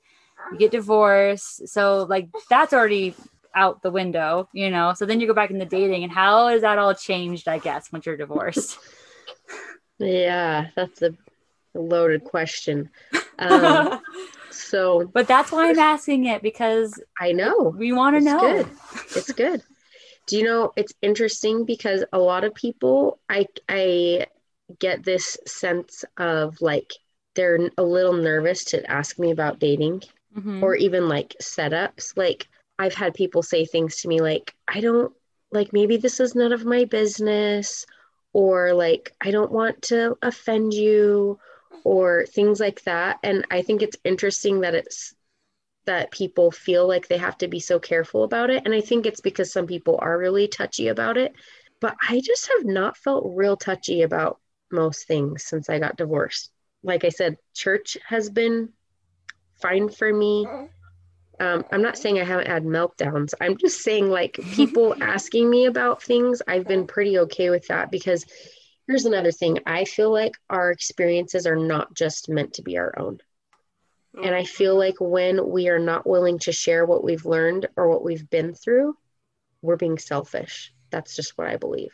you 0.52 0.58
get 0.58 0.70
divorced. 0.72 1.68
So 1.68 2.04
like 2.08 2.28
that's 2.50 2.72
already 2.72 3.14
out 3.54 3.82
the 3.82 3.90
window, 3.90 4.48
you 4.52 4.70
know. 4.70 4.92
So 4.94 5.06
then 5.06 5.20
you 5.20 5.26
go 5.26 5.34
back 5.34 5.50
into 5.50 5.64
dating, 5.66 6.02
and 6.04 6.12
how 6.12 6.48
has 6.48 6.62
that 6.62 6.78
all 6.78 6.94
changed? 6.94 7.48
I 7.48 7.58
guess 7.58 7.90
once 7.92 8.06
you're 8.06 8.16
divorced. 8.16 8.78
Yeah, 9.98 10.66
that's 10.76 11.00
a 11.00 11.14
loaded 11.74 12.24
question. 12.24 12.90
Um, 13.38 14.00
so 14.50 15.06
But 15.12 15.28
that's 15.28 15.52
why 15.52 15.68
I'm 15.68 15.78
asking 15.78 16.24
it 16.24 16.40
because 16.40 16.98
I 17.20 17.32
know 17.32 17.74
we 17.76 17.92
want 17.92 18.16
to 18.16 18.20
know. 18.22 18.40
good. 18.40 18.66
it's 19.14 19.32
good. 19.32 19.62
Do 20.26 20.36
you 20.38 20.44
know 20.44 20.72
it's 20.76 20.92
interesting 21.02 21.64
because 21.64 22.04
a 22.12 22.18
lot 22.18 22.44
of 22.44 22.54
people 22.54 23.18
I 23.28 23.46
I 23.68 24.26
get 24.80 25.04
this 25.04 25.38
sense 25.46 26.04
of 26.16 26.60
like 26.60 26.92
they're 27.34 27.70
a 27.78 27.82
little 27.82 28.14
nervous 28.14 28.64
to 28.66 28.84
ask 28.90 29.18
me 29.18 29.30
about 29.30 29.58
dating 29.60 30.02
Mhm. 30.36 30.62
or 30.62 30.74
even 30.74 31.08
like 31.08 31.36
setups. 31.40 32.16
Like 32.16 32.48
I've 32.78 32.94
had 32.94 33.14
people 33.14 33.42
say 33.42 33.64
things 33.64 34.02
to 34.02 34.08
me 34.08 34.20
like, 34.20 34.54
I 34.68 34.80
don't 34.80 35.12
like 35.52 35.72
maybe 35.72 35.96
this 35.96 36.20
is 36.20 36.34
none 36.34 36.52
of 36.52 36.64
my 36.64 36.84
business, 36.84 37.86
or 38.32 38.74
like 38.74 39.14
I 39.20 39.30
don't 39.30 39.52
want 39.52 39.82
to 39.82 40.16
offend 40.22 40.74
you, 40.74 41.38
or 41.84 42.26
things 42.26 42.58
like 42.60 42.82
that. 42.82 43.18
And 43.22 43.46
I 43.50 43.62
think 43.62 43.80
it's 43.82 43.96
interesting 44.04 44.60
that 44.60 44.74
it's 44.74 45.14
that 45.86 46.10
people 46.10 46.50
feel 46.50 46.86
like 46.86 47.08
they 47.08 47.18
have 47.18 47.38
to 47.38 47.48
be 47.48 47.60
so 47.60 47.78
careful 47.78 48.24
about 48.24 48.50
it. 48.50 48.62
And 48.64 48.74
I 48.74 48.80
think 48.80 49.06
it's 49.06 49.20
because 49.20 49.52
some 49.52 49.66
people 49.66 49.98
are 50.02 50.18
really 50.18 50.48
touchy 50.48 50.88
about 50.88 51.16
it. 51.16 51.34
But 51.80 51.96
I 52.08 52.20
just 52.20 52.48
have 52.48 52.66
not 52.66 52.96
felt 52.96 53.32
real 53.34 53.56
touchy 53.56 54.02
about 54.02 54.40
most 54.70 55.06
things 55.06 55.44
since 55.44 55.68
I 55.68 55.78
got 55.78 55.96
divorced. 55.96 56.50
Like 56.82 57.04
I 57.04 57.10
said, 57.10 57.36
church 57.54 57.96
has 58.06 58.30
been 58.30 58.70
fine 59.60 59.88
for 59.88 60.12
me. 60.12 60.46
Um, 61.38 61.64
I'm 61.70 61.82
not 61.82 61.98
saying 61.98 62.18
I 62.18 62.24
haven't 62.24 62.46
had 62.46 62.64
meltdowns. 62.64 63.34
I'm 63.40 63.56
just 63.56 63.82
saying, 63.82 64.08
like, 64.08 64.34
people 64.52 64.94
asking 65.02 65.50
me 65.50 65.66
about 65.66 66.02
things, 66.02 66.40
I've 66.48 66.66
been 66.66 66.86
pretty 66.86 67.18
okay 67.20 67.50
with 67.50 67.66
that 67.68 67.90
because 67.90 68.24
here's 68.86 69.04
another 69.04 69.32
thing. 69.32 69.58
I 69.66 69.84
feel 69.84 70.10
like 70.10 70.32
our 70.48 70.70
experiences 70.70 71.46
are 71.46 71.56
not 71.56 71.94
just 71.94 72.28
meant 72.28 72.54
to 72.54 72.62
be 72.62 72.78
our 72.78 72.98
own. 72.98 73.20
And 74.22 74.34
I 74.34 74.44
feel 74.44 74.76
like 74.76 74.96
when 74.98 75.50
we 75.50 75.68
are 75.68 75.78
not 75.78 76.06
willing 76.06 76.38
to 76.40 76.52
share 76.52 76.86
what 76.86 77.04
we've 77.04 77.26
learned 77.26 77.68
or 77.76 77.88
what 77.88 78.02
we've 78.02 78.28
been 78.30 78.54
through, 78.54 78.96
we're 79.60 79.76
being 79.76 79.98
selfish. 79.98 80.72
That's 80.90 81.14
just 81.14 81.36
what 81.36 81.48
I 81.48 81.56
believe. 81.56 81.92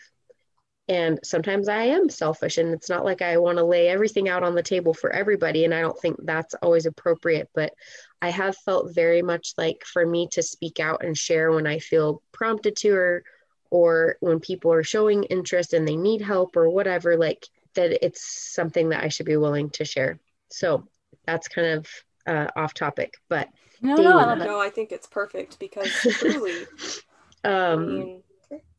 And 0.89 1.19
sometimes 1.25 1.69
I 1.69 1.85
am 1.85 2.09
selfish, 2.09 2.59
and 2.59 2.75
it's 2.75 2.89
not 2.89 3.05
like 3.05 3.23
I 3.23 3.39
want 3.39 3.59
to 3.59 3.65
lay 3.65 3.89
everything 3.89 4.29
out 4.29 4.43
on 4.43 4.55
the 4.55 4.63
table 4.63 4.95
for 4.95 5.11
everybody. 5.11 5.65
And 5.65 5.75
I 5.75 5.81
don't 5.81 5.99
think 5.99 6.17
that's 6.23 6.55
always 6.55 6.87
appropriate. 6.87 7.49
But 7.55 7.73
I 8.21 8.31
have 8.31 8.57
felt 8.59 8.95
very 8.95 9.23
much 9.23 9.55
like 9.57 9.85
for 9.85 10.05
me 10.07 10.29
to 10.33 10.43
speak 10.43 10.81
out 10.81 11.05
and 11.05 11.17
share 11.17 11.51
when 11.51 11.67
I 11.67 11.79
feel 11.79 12.23
prompted 12.33 12.77
to, 12.77 12.95
or, 12.95 13.25
or 13.71 14.17
when 14.21 14.39
people 14.39 14.73
are 14.73 14.85
showing 14.85 15.25
interest 15.25 15.73
and 15.73 15.89
they 15.89 15.97
need 15.97 16.21
help 16.21 16.57
or 16.57 16.69
whatever, 16.69 17.17
like 17.17 17.47
that 17.75 18.05
it's 18.05 18.53
something 18.55 18.91
that 18.91 19.03
I 19.03 19.09
should 19.09 19.27
be 19.27 19.37
willing 19.37 19.71
to 19.71 19.85
share. 19.85 20.21
So 20.51 20.87
that's 21.27 21.49
kind 21.49 21.69
of 21.69 21.87
uh, 22.27 22.49
off 22.57 22.75
topic, 22.75 23.15
but 23.29 23.49
No, 23.81 24.01
no, 24.01 24.19
I 24.19 24.25
dating. 24.25 24.27
love 24.27 24.41
it. 24.41 24.47
No, 24.47 24.61
I 24.61 24.71
think 24.71 24.93
it's 24.93 25.07
perfect 25.07 25.59
because 25.59 26.07
truly, 26.19 26.67
I 27.45 27.49
um, 27.49 27.89
mean, 27.91 28.23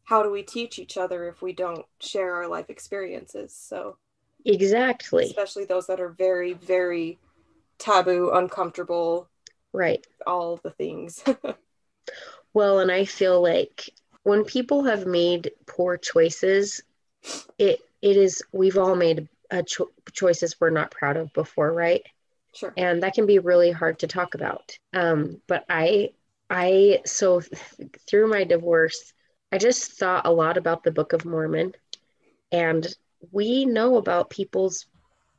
how 0.06 0.24
do 0.24 0.32
we 0.32 0.44
teach 0.44 0.80
each 0.80 0.98
other 0.98 1.28
if 1.28 1.42
we 1.42 1.54
don't 1.54 1.86
share 2.00 2.36
our 2.36 2.48
life 2.48 2.70
experiences? 2.70 3.54
So, 3.56 3.98
exactly 4.46 5.36
especially 5.38 5.66
those 5.66 5.88
that 5.88 6.00
are 6.00 6.10
very, 6.10 6.54
very 6.54 7.20
taboo, 7.80 8.32
uncomfortable, 8.34 9.30
right. 9.74 10.06
all 10.26 10.58
the 10.58 10.72
things. 10.72 11.24
Well, 12.54 12.80
and 12.80 12.92
I 12.92 13.06
feel 13.06 13.42
like 13.42 13.90
when 14.24 14.46
people 14.46 14.84
have 14.86 15.06
made 15.06 15.52
poor 15.66 15.98
choices, 15.98 16.82
it 17.60 17.82
it 18.02 18.18
is 18.18 18.44
we've 18.54 18.78
all 18.78 18.96
made 18.96 19.30
a 19.52 19.64
cho- 19.64 19.92
choices 20.14 20.60
we're 20.60 20.70
not 20.72 20.92
proud 20.92 21.18
of 21.18 21.34
before, 21.34 21.72
right? 21.74 22.04
Sure. 22.54 22.74
and 22.78 23.04
that 23.04 23.14
can 23.14 23.26
be 23.26 23.40
really 23.40 23.72
hard 23.72 24.00
to 24.00 24.08
talk 24.08 24.36
about. 24.36 24.78
Um, 24.94 25.42
but 25.48 25.66
i 25.70 26.10
i 26.50 27.00
so 27.06 27.40
th- 27.42 27.62
through 28.10 28.28
my 28.28 28.44
divorce 28.44 29.14
i 29.52 29.58
just 29.58 29.94
thought 29.94 30.26
a 30.26 30.32
lot 30.32 30.58
about 30.58 30.84
the 30.84 30.92
book 30.92 31.14
of 31.14 31.26
mormon. 31.26 31.74
And 32.52 32.88
we 33.32 33.66
know 33.66 33.98
about 33.98 34.30
people's 34.30 34.86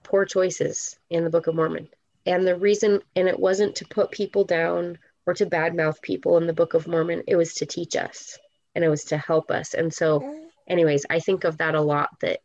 poor 0.03 0.24
choices 0.24 0.98
in 1.11 1.24
the 1.24 1.31
book 1.31 1.46
of 1.46 1.55
mormon. 1.55 1.88
And 2.27 2.46
the 2.46 2.57
reason 2.57 3.00
and 3.14 3.29
it 3.29 3.38
wasn't 3.38 3.77
to 3.77 3.87
put 3.87 4.11
people 4.11 4.44
down 4.44 4.98
or 5.27 5.35
to 5.35 5.46
badmouth 5.46 6.03
people 6.03 6.38
in 6.38 6.46
the 6.46 6.53
book 6.53 6.74
of 6.74 6.87
mormon. 6.87 7.22
It 7.27 7.37
was 7.37 7.55
to 7.55 7.66
teach 7.66 7.96
us 7.96 8.38
and 8.74 8.85
it 8.85 8.88
was 8.88 9.05
to 9.05 9.16
help 9.16 9.50
us. 9.50 9.74
And 9.74 9.92
so 9.92 10.20
anyways 10.66 11.05
i 11.11 11.20
think 11.20 11.44
of 11.44 11.59
that 11.59 11.74
a 11.74 11.81
lot 11.81 12.09
that 12.20 12.40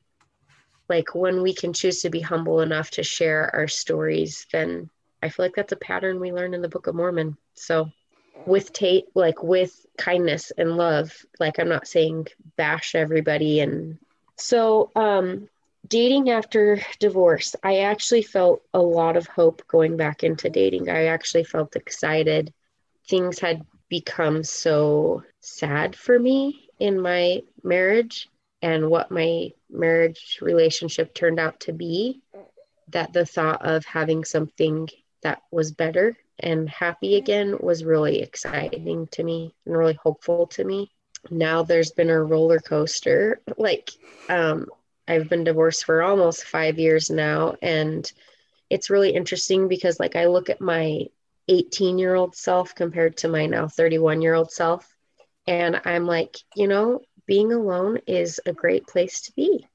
like 0.90 1.16
when 1.16 1.42
we 1.42 1.54
can 1.54 1.74
choose 1.74 2.02
to 2.02 2.10
be 2.10 2.20
humble 2.20 2.62
enough 2.62 2.92
to 2.92 3.04
share 3.04 3.54
our 3.56 3.68
stories 3.68 4.48
then 4.52 4.90
i 5.24 5.30
feel 5.30 5.46
like 5.46 5.56
that's 5.56 5.72
a 5.72 5.78
pattern 5.78 6.20
we 6.20 6.32
learn 6.32 6.54
in 6.54 6.62
the 6.62 6.70
book 6.70 6.88
of 6.88 6.96
mormon. 6.96 7.38
So 7.54 7.92
with 8.46 8.74
tate 8.74 9.06
like 9.16 9.44
with 9.44 9.86
kindness 9.98 10.52
and 10.58 10.78
love 10.78 11.14
like 11.40 11.60
i'm 11.60 11.70
not 11.70 11.88
saying 11.88 12.26
bash 12.56 12.96
everybody 12.96 13.60
and 13.60 13.98
so 14.38 14.90
um 14.96 15.48
dating 15.88 16.30
after 16.30 16.80
divorce 17.00 17.56
i 17.64 17.80
actually 17.80 18.22
felt 18.22 18.62
a 18.74 18.80
lot 18.80 19.18
of 19.18 19.28
hope 19.28 19.62
going 19.68 19.98
back 19.98 20.24
into 20.24 20.50
dating. 20.50 20.90
I 20.90 21.06
actually 21.06 21.44
felt 21.44 21.76
excited. 21.76 22.54
Things 23.08 23.40
had 23.40 23.66
become 23.90 24.44
so 24.44 25.24
sad 25.42 25.96
for 25.96 26.18
me 26.18 26.70
in 26.80 27.00
my 27.00 27.42
marriage 27.64 28.30
and 28.62 28.90
what 28.90 29.12
my 29.12 29.52
marriage 29.70 30.40
relationship 30.42 31.14
turned 31.14 31.40
out 31.40 31.60
to 31.62 31.74
be 31.74 32.22
that 32.90 33.14
the 33.14 33.26
thought 33.26 33.66
of 33.66 33.86
having 33.86 34.26
something 34.26 34.90
that 35.22 35.42
was 35.52 35.72
better 35.72 36.18
and 36.40 36.70
happy 36.70 37.16
again 37.16 37.56
was 37.60 37.84
really 37.84 38.22
exciting 38.22 39.08
to 39.08 39.24
me 39.24 39.54
and 39.66 39.78
really 39.78 39.98
hopeful 40.02 40.48
to 40.48 40.64
me 40.64 40.92
now 41.30 41.64
there's 41.64 41.92
been 41.92 42.10
a 42.10 42.24
roller 42.24 42.60
coaster 42.60 43.42
like 43.58 43.92
um 44.30 44.66
I've 45.10 45.28
been 45.28 45.44
divorced 45.44 45.86
for 45.86 46.04
almost 46.04 46.44
five 46.44 46.78
years 46.78 47.10
now. 47.10 47.56
And 47.64 48.10
it's 48.70 48.92
really 48.92 49.10
interesting 49.10 49.68
because, 49.68 50.00
like, 50.00 50.16
I 50.16 50.28
look 50.28 50.52
at 50.52 50.62
my 50.62 51.08
18 51.48 51.98
year 51.98 52.14
old 52.14 52.36
self 52.36 52.76
compared 52.76 53.18
to 53.18 53.28
my 53.28 53.48
now 53.48 53.68
31 53.68 54.22
year 54.22 54.36
old 54.36 54.52
self. 54.52 54.88
And 55.48 55.82
I'm 55.84 56.06
like, 56.06 56.38
you 56.56 56.68
know, 56.68 57.02
being 57.30 57.54
alone 57.54 58.00
is 58.08 58.42
a 58.48 58.52
great 58.52 58.88
place 58.88 59.22
to 59.22 59.32
be. 59.34 59.68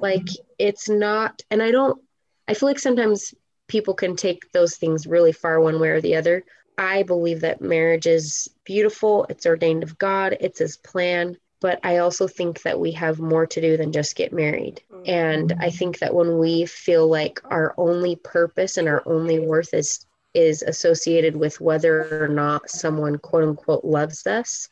like, 0.00 0.26
it's 0.58 0.88
not, 0.88 1.42
and 1.50 1.62
I 1.62 1.70
don't, 1.70 2.00
I 2.48 2.54
feel 2.54 2.66
like 2.66 2.78
sometimes 2.78 3.34
people 3.68 3.92
can 3.92 4.16
take 4.16 4.50
those 4.52 4.76
things 4.76 5.06
really 5.06 5.32
far 5.32 5.60
one 5.60 5.78
way 5.78 5.90
or 5.90 6.00
the 6.00 6.16
other. 6.16 6.44
I 6.78 7.02
believe 7.02 7.42
that 7.42 7.60
marriage 7.60 8.06
is 8.06 8.48
beautiful, 8.64 9.26
it's 9.28 9.44
ordained 9.44 9.82
of 9.82 9.98
God, 9.98 10.38
it's 10.40 10.60
His 10.60 10.78
plan. 10.78 11.36
But 11.60 11.78
I 11.84 11.98
also 11.98 12.26
think 12.26 12.62
that 12.62 12.80
we 12.80 12.92
have 12.92 13.20
more 13.20 13.46
to 13.46 13.60
do 13.60 13.76
than 13.76 13.92
just 13.92 14.16
get 14.16 14.32
married. 14.32 14.82
And 15.04 15.52
I 15.60 15.68
think 15.70 15.98
that 15.98 16.14
when 16.14 16.38
we 16.38 16.64
feel 16.64 17.06
like 17.06 17.38
our 17.44 17.74
only 17.76 18.16
purpose 18.16 18.78
and 18.78 18.88
our 18.88 19.02
only 19.06 19.38
worth 19.38 19.74
is 19.74 20.06
is 20.34 20.62
associated 20.62 21.36
with 21.36 21.60
whether 21.60 22.24
or 22.24 22.28
not 22.28 22.70
someone 22.70 23.18
quote 23.18 23.44
unquote 23.44 23.84
loves 23.84 24.26
us, 24.26 24.70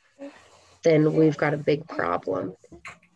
then 0.83 1.15
we've 1.15 1.37
got 1.37 1.55
a 1.55 1.59
big 1.59 1.87
problem. 1.87 2.55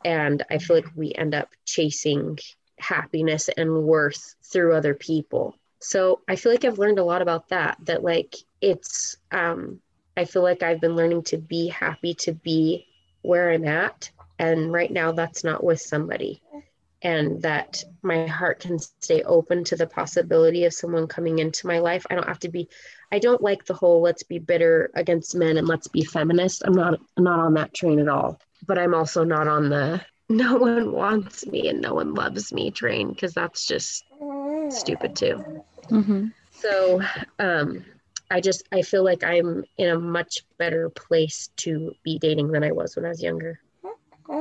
And 0.04 0.42
I 0.50 0.58
feel 0.58 0.76
like 0.76 0.90
we 0.94 1.12
end 1.14 1.34
up 1.34 1.48
chasing 1.64 2.38
happiness 2.78 3.48
and 3.56 3.84
worth 3.84 4.34
through 4.44 4.74
other 4.74 4.94
people. 4.94 5.56
So 5.80 6.20
I 6.28 6.36
feel 6.36 6.52
like 6.52 6.64
I've 6.64 6.78
learned 6.78 6.98
a 6.98 7.04
lot 7.04 7.22
about 7.22 7.48
that, 7.48 7.78
that 7.84 8.02
like 8.02 8.34
it's, 8.60 9.16
um, 9.30 9.80
I 10.16 10.24
feel 10.24 10.42
like 10.42 10.62
I've 10.62 10.80
been 10.80 10.96
learning 10.96 11.24
to 11.24 11.38
be 11.38 11.68
happy 11.68 12.14
to 12.14 12.32
be 12.32 12.86
where 13.22 13.50
I'm 13.50 13.66
at. 13.66 14.10
And 14.38 14.72
right 14.72 14.90
now, 14.90 15.12
that's 15.12 15.44
not 15.44 15.62
with 15.62 15.80
somebody. 15.80 16.42
And 17.04 17.42
that 17.42 17.84
my 18.02 18.26
heart 18.26 18.60
can 18.60 18.78
stay 18.78 19.22
open 19.22 19.62
to 19.64 19.76
the 19.76 19.86
possibility 19.86 20.64
of 20.64 20.72
someone 20.72 21.06
coming 21.06 21.38
into 21.38 21.66
my 21.66 21.78
life. 21.78 22.06
I 22.10 22.14
don't 22.14 22.26
have 22.26 22.40
to 22.40 22.48
be, 22.48 22.68
I 23.12 23.18
don't 23.18 23.42
like 23.42 23.66
the 23.66 23.74
whole 23.74 24.00
let's 24.00 24.22
be 24.22 24.38
bitter 24.38 24.90
against 24.94 25.34
men 25.34 25.58
and 25.58 25.68
let's 25.68 25.86
be 25.86 26.02
feminist. 26.02 26.62
I'm 26.64 26.72
not, 26.72 26.98
I'm 27.16 27.24
not 27.24 27.40
on 27.40 27.54
that 27.54 27.74
train 27.74 27.98
at 28.00 28.08
all. 28.08 28.40
But 28.66 28.78
I'm 28.78 28.94
also 28.94 29.22
not 29.22 29.46
on 29.46 29.68
the 29.68 30.00
no 30.30 30.56
one 30.56 30.92
wants 30.92 31.46
me 31.46 31.68
and 31.68 31.82
no 31.82 31.94
one 31.94 32.14
loves 32.14 32.52
me 32.52 32.70
train 32.70 33.10
because 33.12 33.34
that's 33.34 33.66
just 33.66 34.04
stupid 34.70 35.14
too. 35.14 35.44
Mm-hmm. 35.90 36.28
So 36.52 37.02
um, 37.38 37.84
I 38.30 38.40
just 38.40 38.64
I 38.72 38.82
feel 38.82 39.04
like 39.04 39.22
I'm 39.22 39.64
in 39.76 39.90
a 39.90 39.98
much 39.98 40.44
better 40.58 40.88
place 40.88 41.50
to 41.58 41.92
be 42.02 42.18
dating 42.18 42.52
than 42.52 42.64
I 42.64 42.72
was 42.72 42.96
when 42.96 43.04
I 43.04 43.10
was 43.10 43.22
younger 43.22 43.60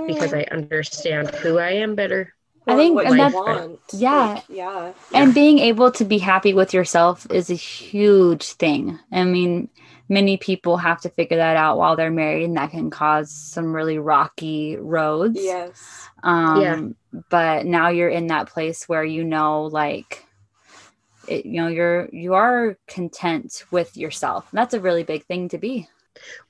because 0.07 0.33
I 0.33 0.45
understand 0.51 1.29
who 1.31 1.57
I 1.57 1.71
am 1.71 1.95
better. 1.95 2.33
I 2.67 2.75
think 2.75 3.01
and 3.03 3.19
that's, 3.19 3.35
want. 3.35 3.79
Yeah. 3.91 4.33
Like, 4.35 4.43
yeah. 4.49 4.93
And 5.13 5.33
being 5.33 5.59
able 5.59 5.91
to 5.91 6.05
be 6.05 6.17
happy 6.17 6.53
with 6.53 6.73
yourself 6.73 7.27
is 7.29 7.49
a 7.49 7.55
huge 7.55 8.43
thing. 8.53 8.99
I 9.11 9.23
mean, 9.23 9.69
many 10.09 10.37
people 10.37 10.77
have 10.77 11.01
to 11.01 11.09
figure 11.09 11.37
that 11.37 11.57
out 11.57 11.77
while 11.77 11.95
they're 11.95 12.11
married 12.11 12.45
and 12.45 12.57
that 12.57 12.71
can 12.71 12.89
cause 12.89 13.31
some 13.31 13.75
really 13.75 13.99
rocky 13.99 14.77
roads. 14.77 15.39
Yes. 15.41 16.07
Um 16.23 16.61
yeah. 16.61 17.21
but 17.29 17.65
now 17.65 17.89
you're 17.89 18.09
in 18.09 18.27
that 18.27 18.47
place 18.47 18.87
where 18.87 19.03
you 19.03 19.23
know 19.23 19.63
like 19.63 20.25
it, 21.27 21.45
you 21.45 21.61
know 21.61 21.67
you're 21.67 22.09
you 22.11 22.33
are 22.33 22.77
content 22.87 23.63
with 23.71 23.95
yourself 23.97 24.47
that's 24.51 24.73
a 24.73 24.79
really 24.79 25.03
big 25.03 25.23
thing 25.25 25.49
to 25.49 25.57
be 25.57 25.87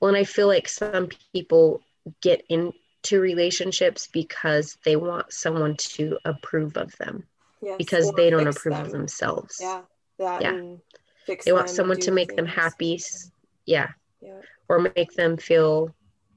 well 0.00 0.08
and 0.08 0.16
i 0.16 0.24
feel 0.24 0.46
like 0.46 0.68
some 0.68 1.08
people 1.32 1.80
get 2.20 2.44
into 3.04 3.20
relationships 3.20 4.08
because 4.12 4.78
they 4.84 4.96
want 4.96 5.32
someone 5.32 5.76
to 5.76 6.18
approve 6.24 6.76
of 6.76 6.96
them 6.96 7.24
yes, 7.60 7.76
because 7.76 8.10
they 8.12 8.30
don't 8.30 8.46
approve 8.46 8.74
them. 8.74 8.86
of 8.86 8.92
themselves 8.92 9.58
yeah 9.60 9.82
yeah 10.18 10.62
they 11.44 11.52
want 11.52 11.68
someone 11.68 11.98
to 11.98 12.10
make 12.10 12.28
things. 12.28 12.36
them 12.36 12.46
happy 12.46 13.00
yeah. 13.66 13.88
yeah 14.20 14.40
or 14.68 14.78
make 14.96 15.12
them 15.12 15.36
feel 15.36 15.94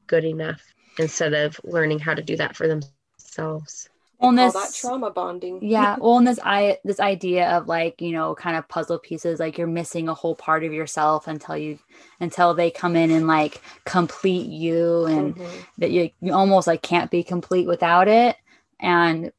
good 0.08 0.26
enough 0.26 0.62
instead 1.00 1.34
of 1.34 1.60
learning 1.64 2.00
how 2.00 2.14
to 2.14 2.22
do 2.22 2.36
that 2.36 2.56
for 2.56 2.68
themselves 2.68 3.90
on 4.20 4.36
this 4.36 4.54
that 4.54 4.74
trauma 4.74 5.12
bonding. 5.12 5.60
Yeah 5.68 5.98
well 6.00 6.18
and 6.18 6.28
this 6.28 6.40
i 6.44 6.78
this 6.84 7.00
idea 7.00 7.50
of 7.50 7.68
like 7.68 8.02
you 8.02 8.12
know 8.12 8.36
kind 8.36 8.58
of 8.58 8.68
puzzle 8.68 9.00
pieces 9.00 9.40
like 9.40 9.58
you're 9.58 9.68
missing 9.68 10.10
a 10.10 10.14
whole 10.14 10.36
part 10.36 10.64
of 10.64 10.74
yourself 10.74 11.28
until 11.28 11.58
you 11.58 11.78
until 12.20 12.54
they 12.54 12.72
come 12.72 12.96
in 12.96 13.12
and 13.12 13.28
like 13.28 13.62
complete 13.86 14.48
you 14.48 15.06
and 15.06 15.36
mm-hmm. 15.36 15.58
that 15.78 15.92
you, 15.92 16.10
you 16.22 16.34
almost 16.34 16.68
like 16.68 16.82
can't 16.82 17.12
be 17.12 17.24
complete 17.24 17.68
without 17.68 18.08
it. 18.08 18.36
And 18.80 19.32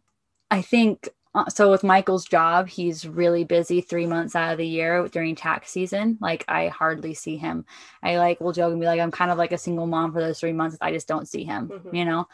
i 0.51 0.63
think 0.63 1.09
uh, 1.35 1.49
so 1.49 1.71
with 1.71 1.85
michael's 1.85 2.25
job 2.25 2.69
he's 2.69 3.07
really 3.07 3.45
busy 3.45 3.81
three 3.81 4.07
months 4.07 4.35
out 4.35 4.53
of 4.53 4.59
the 4.59 4.67
year 4.67 5.07
during 5.09 5.35
tax 5.35 5.71
season. 5.71 6.19
Like 6.21 6.45
i 6.47 6.69
hardly 6.69 7.15
see 7.15 7.37
him. 7.37 7.65
I 8.03 8.19
like 8.19 8.41
will 8.41 8.53
joke 8.53 8.71
and 8.71 8.81
be 8.81 8.87
like 8.87 9.01
i'm 9.01 9.11
kind 9.11 9.31
of 9.31 9.39
like 9.39 9.53
a 9.53 9.59
single 9.59 9.87
mom 9.87 10.13
for 10.13 10.21
those 10.21 10.39
three 10.39 10.53
months. 10.53 10.77
I 10.81 10.93
just 10.93 11.09
don't 11.09 11.27
see 11.27 11.43
him 11.43 11.69
mm-hmm. 11.69 11.95
you 11.95 12.05
know 12.05 12.29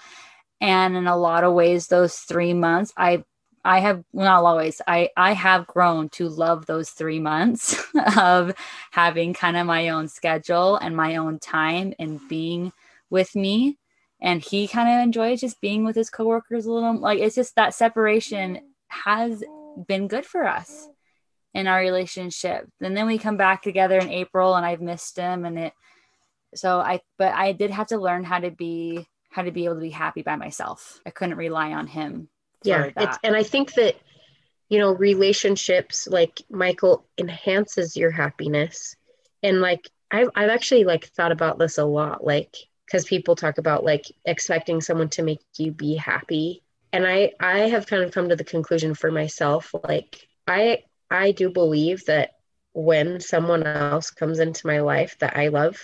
and 0.60 0.96
in 0.96 1.06
a 1.06 1.16
lot 1.16 1.44
of 1.44 1.54
ways 1.54 1.86
those 1.86 2.16
three 2.16 2.54
months 2.54 2.92
i 2.96 3.22
i 3.64 3.80
have 3.80 4.02
not 4.12 4.44
always 4.44 4.80
i 4.86 5.08
i 5.16 5.32
have 5.32 5.66
grown 5.66 6.08
to 6.08 6.28
love 6.28 6.66
those 6.66 6.90
three 6.90 7.20
months 7.20 7.82
of 8.16 8.54
having 8.92 9.34
kind 9.34 9.56
of 9.56 9.66
my 9.66 9.88
own 9.88 10.08
schedule 10.08 10.76
and 10.76 10.96
my 10.96 11.16
own 11.16 11.38
time 11.38 11.92
and 11.98 12.20
being 12.28 12.72
with 13.14 13.34
me. 13.36 13.78
And 14.20 14.42
he 14.42 14.66
kind 14.68 14.88
of 14.88 15.02
enjoys 15.02 15.40
just 15.40 15.60
being 15.60 15.84
with 15.84 15.96
his 15.96 16.10
coworkers 16.10 16.66
a 16.66 16.72
little 16.72 16.98
like 16.98 17.20
it's 17.20 17.34
just 17.34 17.56
that 17.56 17.74
separation 17.74 18.60
has 18.88 19.42
been 19.86 20.08
good 20.08 20.26
for 20.26 20.46
us 20.46 20.88
in 21.52 21.66
our 21.66 21.78
relationship. 21.78 22.68
And 22.80 22.96
then 22.96 23.06
we 23.06 23.18
come 23.18 23.36
back 23.36 23.62
together 23.62 23.98
in 23.98 24.10
april 24.10 24.54
and 24.54 24.64
i've 24.66 24.80
missed 24.80 25.16
him 25.16 25.44
and 25.44 25.58
it 25.58 25.72
so 26.54 26.80
i 26.80 27.00
but 27.18 27.32
i 27.34 27.52
did 27.52 27.70
have 27.70 27.88
to 27.88 27.98
learn 27.98 28.24
how 28.24 28.38
to 28.38 28.50
be 28.50 29.06
how 29.34 29.42
to 29.42 29.50
be 29.50 29.64
able 29.64 29.74
to 29.74 29.80
be 29.80 29.90
happy 29.90 30.22
by 30.22 30.36
myself. 30.36 31.00
I 31.04 31.10
couldn't 31.10 31.38
rely 31.38 31.72
on 31.72 31.88
him. 31.88 32.28
Yeah. 32.62 32.90
It's, 32.96 33.18
and 33.24 33.34
I 33.34 33.42
think 33.42 33.74
that, 33.74 33.96
you 34.68 34.78
know, 34.78 34.92
relationships 34.92 36.06
like 36.06 36.40
Michael 36.48 37.04
enhances 37.18 37.96
your 37.96 38.12
happiness. 38.12 38.94
And 39.42 39.60
like, 39.60 39.90
I've, 40.08 40.28
I've 40.36 40.50
actually 40.50 40.84
like 40.84 41.06
thought 41.06 41.32
about 41.32 41.58
this 41.58 41.78
a 41.78 41.84
lot, 41.84 42.22
like, 42.22 42.54
because 42.86 43.06
people 43.06 43.34
talk 43.34 43.58
about 43.58 43.82
like 43.82 44.04
expecting 44.24 44.80
someone 44.80 45.08
to 45.08 45.24
make 45.24 45.40
you 45.58 45.72
be 45.72 45.96
happy. 45.96 46.62
And 46.92 47.04
I, 47.04 47.32
I 47.40 47.58
have 47.70 47.88
kind 47.88 48.04
of 48.04 48.12
come 48.12 48.28
to 48.28 48.36
the 48.36 48.44
conclusion 48.44 48.94
for 48.94 49.10
myself, 49.10 49.74
like, 49.82 50.28
I, 50.46 50.84
I 51.10 51.32
do 51.32 51.50
believe 51.50 52.04
that 52.04 52.36
when 52.72 53.18
someone 53.18 53.64
else 53.64 54.12
comes 54.12 54.38
into 54.38 54.68
my 54.68 54.78
life 54.78 55.16
that 55.18 55.36
I 55.36 55.48
love 55.48 55.76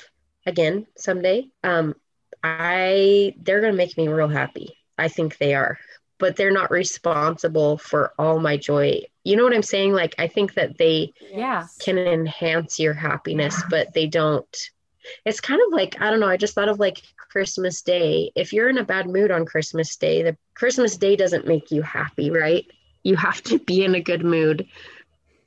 again 0.46 0.86
someday, 0.96 1.48
um, 1.64 1.96
I 2.42 3.34
they're 3.40 3.60
going 3.60 3.72
to 3.72 3.76
make 3.76 3.96
me 3.96 4.08
real 4.08 4.28
happy. 4.28 4.76
I 4.98 5.08
think 5.08 5.38
they 5.38 5.54
are. 5.54 5.78
But 6.18 6.36
they're 6.36 6.52
not 6.52 6.70
responsible 6.70 7.78
for 7.78 8.12
all 8.18 8.40
my 8.40 8.58
joy. 8.58 9.02
You 9.24 9.36
know 9.36 9.44
what 9.44 9.54
I'm 9.54 9.62
saying? 9.62 9.92
Like 9.92 10.14
I 10.18 10.28
think 10.28 10.54
that 10.54 10.76
they 10.76 11.12
yeah. 11.30 11.66
can 11.80 11.98
enhance 11.98 12.78
your 12.78 12.92
happiness, 12.92 13.62
but 13.70 13.94
they 13.94 14.06
don't. 14.06 14.70
It's 15.24 15.40
kind 15.40 15.60
of 15.66 15.72
like 15.72 16.00
I 16.00 16.10
don't 16.10 16.20
know, 16.20 16.28
I 16.28 16.36
just 16.36 16.54
thought 16.54 16.68
of 16.68 16.78
like 16.78 17.02
Christmas 17.16 17.80
Day. 17.80 18.32
If 18.34 18.52
you're 18.52 18.68
in 18.68 18.78
a 18.78 18.84
bad 18.84 19.08
mood 19.08 19.30
on 19.30 19.46
Christmas 19.46 19.96
Day, 19.96 20.22
the 20.22 20.36
Christmas 20.54 20.96
Day 20.96 21.16
doesn't 21.16 21.46
make 21.46 21.70
you 21.70 21.80
happy, 21.80 22.30
right? 22.30 22.66
You 23.02 23.16
have 23.16 23.40
to 23.44 23.58
be 23.58 23.82
in 23.84 23.94
a 23.94 24.00
good 24.00 24.24
mood 24.24 24.68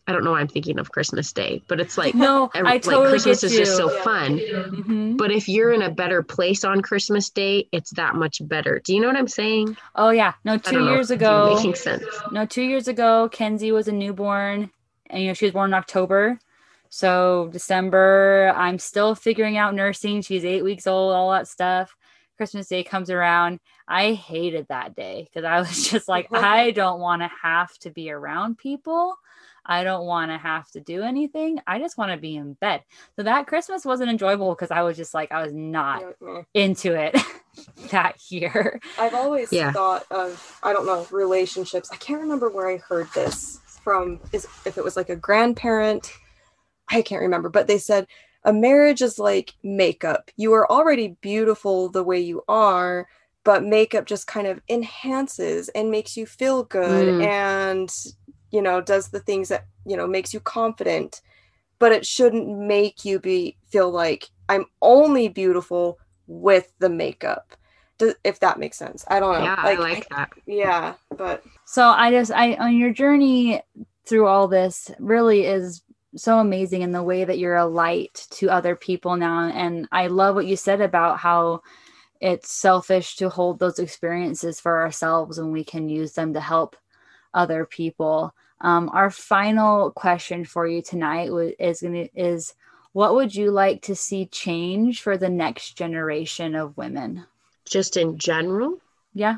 I 0.06 0.12
don't 0.12 0.26
know 0.26 0.32
why 0.32 0.42
I'm 0.42 0.48
thinking 0.48 0.80
of 0.80 0.92
Christmas 0.92 1.32
Day, 1.32 1.62
but 1.68 1.80
it's 1.80 1.98
like 1.98 2.14
no, 2.14 2.52
every, 2.54 2.70
I 2.70 2.78
totally 2.78 3.04
like 3.04 3.10
Christmas 3.12 3.44
is 3.44 3.56
just 3.56 3.78
so 3.78 3.88
fun. 3.88 4.38
Mm-hmm. 4.38 5.16
But 5.16 5.32
if 5.32 5.48
you're 5.48 5.72
in 5.72 5.82
a 5.82 5.90
better 5.90 6.22
place 6.22 6.66
on 6.66 6.82
Christmas 6.82 7.30
Day, 7.30 7.70
it's 7.72 7.92
that 7.92 8.16
much 8.16 8.46
better. 8.46 8.82
Do 8.84 8.94
you 8.94 9.00
know 9.00 9.08
what 9.08 9.16
I'm 9.16 9.30
saying? 9.30 9.78
Oh 9.96 10.10
yeah, 10.10 10.34
no. 10.44 10.58
Two 10.58 10.84
years 10.84 11.10
ago, 11.10 11.54
making 11.56 11.76
sense. 11.76 12.04
No, 12.32 12.46
two 12.46 12.64
years 12.64 12.90
ago, 12.90 13.30
Kenzie 13.32 13.72
was 13.72 13.88
a 13.88 13.94
newborn, 13.94 14.72
and 15.10 15.22
you 15.22 15.30
know 15.30 15.34
she 15.34 15.46
was 15.46 15.54
born 15.54 15.70
in 15.70 15.74
October. 15.74 16.38
So 16.90 17.50
December, 17.52 18.54
I'm 18.56 18.80
still 18.80 19.16
figuring 19.16 19.58
out 19.58 19.74
nursing. 19.74 20.22
She's 20.22 20.44
eight 20.44 20.64
weeks 20.64 20.86
old, 20.86 21.14
all 21.14 21.32
that 21.32 21.48
stuff. 21.48 21.96
Christmas 22.36 22.68
Day 22.68 22.84
comes 22.84 23.10
around. 23.10 23.60
I 23.88 24.14
hated 24.14 24.68
that 24.68 24.96
day 24.96 25.30
because 25.30 25.46
I 25.46 25.60
was 25.60 25.90
just 25.90 26.08
like, 26.08 26.28
I 26.34 26.72
don't 26.72 27.00
want 27.00 27.22
to 27.22 27.32
have 27.42 27.76
to 27.80 27.90
be 27.90 28.12
around 28.12 28.58
people. 28.58 29.16
I 29.66 29.84
don't 29.84 30.06
want 30.06 30.32
to 30.32 30.38
have 30.38 30.70
to 30.72 30.82
do 30.82 31.04
anything. 31.04 31.60
I 31.66 31.80
just 31.80 31.98
want 31.98 32.12
to 32.12 32.18
be 32.18 32.36
in 32.36 32.54
bed. 32.54 32.82
So 33.16 33.24
that 33.24 33.48
Christmas 33.48 33.86
wasn't 33.86 34.10
enjoyable 34.10 34.54
because 34.54 34.72
I 34.72 34.82
was 34.82 34.98
just 34.98 35.14
like, 35.14 35.32
I 35.32 35.44
was 35.44 35.54
not 35.54 36.04
into 36.54 36.94
it 36.94 37.18
that 37.92 38.16
year. 38.30 38.80
I've 39.00 39.14
always 39.14 39.54
yeah. 39.54 39.72
thought 39.72 40.06
of, 40.12 40.60
I 40.64 40.74
don't 40.74 40.86
know, 40.86 41.08
relationships. 41.12 41.90
I 41.92 41.96
can't 41.98 42.22
remember 42.22 42.50
where 42.50 42.70
I 42.70 42.78
heard 42.78 43.08
this 43.16 43.60
from, 43.84 44.20
is 44.32 44.46
if 44.66 44.78
it 44.78 44.84
was 44.84 44.98
like 44.98 45.10
a 45.10 45.16
grandparent. 45.16 46.12
I 46.90 47.02
can't 47.02 47.22
remember, 47.22 47.50
but 47.50 47.68
they 47.68 47.78
said 47.78 48.08
a 48.44 48.52
marriage 48.52 49.02
is 49.02 49.18
like 49.18 49.54
makeup. 49.64 50.30
You 50.36 50.54
are 50.54 50.70
already 50.70 51.16
beautiful 51.22 51.90
the 51.90 52.04
way 52.04 52.20
you 52.20 52.44
are 52.48 53.08
but 53.44 53.64
makeup 53.64 54.06
just 54.06 54.28
kind 54.28 54.48
of 54.48 54.62
enhances 54.70 55.70
and 55.70 55.92
makes 55.92 56.16
you 56.16 56.26
feel 56.26 56.64
good 56.64 57.08
Mm. 57.08 57.26
and 57.26 57.94
you 58.54 58.62
know 58.62 58.80
does 58.80 59.10
the 59.10 59.20
things 59.20 59.50
that 59.50 59.66
you 59.86 59.98
know 59.98 60.08
makes 60.08 60.34
you 60.34 60.40
confident 60.40 61.20
but 61.80 61.92
it 61.92 62.06
shouldn't 62.06 62.48
make 62.48 63.04
you 63.04 63.20
be 63.20 63.58
feel 63.68 63.92
like 63.92 64.30
i'm 64.48 64.66
only 64.82 65.28
beautiful 65.28 66.00
with 66.28 66.72
the 66.80 66.90
makeup. 66.90 67.56
Does, 67.98 68.16
if 68.24 68.40
that 68.40 68.60
makes 68.60 68.78
sense. 68.78 69.06
I 69.08 69.20
don't 69.20 69.38
know. 69.38 69.44
Yeah, 69.44 69.56
I 69.58 69.76
like 69.76 70.10
that. 70.10 70.32
yeah 70.46 70.96
but 71.16 71.44
So 71.66 71.88
I 71.88 72.12
just 72.12 72.32
I 72.32 72.56
on 72.56 72.78
your 72.78 72.92
journey 72.92 73.62
through 74.06 74.28
all 74.28 74.48
this 74.48 74.92
really 75.00 75.46
is 75.46 75.82
so 76.16 76.40
amazing 76.40 76.82
in 76.82 76.92
the 76.92 77.04
way 77.04 77.24
that 77.24 77.40
you're 77.40 77.56
a 77.56 77.66
light 77.66 78.28
to 78.32 78.50
other 78.50 78.76
people 78.76 79.16
now 79.16 79.48
and 79.50 79.88
I 79.92 80.08
love 80.08 80.36
what 80.36 80.46
you 80.46 80.56
said 80.56 80.82
about 80.82 81.20
how 81.20 81.62
it's 82.20 82.52
selfish 82.52 83.16
to 83.18 83.30
hold 83.30 83.60
those 83.60 83.80
experiences 83.80 84.60
for 84.60 84.82
ourselves 84.82 85.40
when 85.40 85.52
we 85.52 85.64
can 85.64 85.90
use 85.90 86.14
them 86.14 86.34
to 86.34 86.40
help 86.40 86.76
other 87.34 87.66
people. 87.66 88.34
Um, 88.62 88.90
our 88.94 89.10
final 89.10 89.92
question 89.92 90.46
for 90.46 90.66
you 90.68 90.82
tonight 90.82 91.30
is 91.60 91.82
gonna 91.82 92.08
is 92.16 92.54
what 92.94 93.16
would 93.16 93.34
you 93.36 93.52
like 93.52 93.82
to 93.84 93.96
see 93.96 94.28
change 94.28 95.02
for 95.02 95.18
the 95.18 95.30
next 95.30 95.74
generation 95.78 96.56
of 96.56 96.78
women? 96.78 97.26
Just 97.66 97.98
in 97.98 98.18
general, 98.18 98.80
Yeah. 99.14 99.38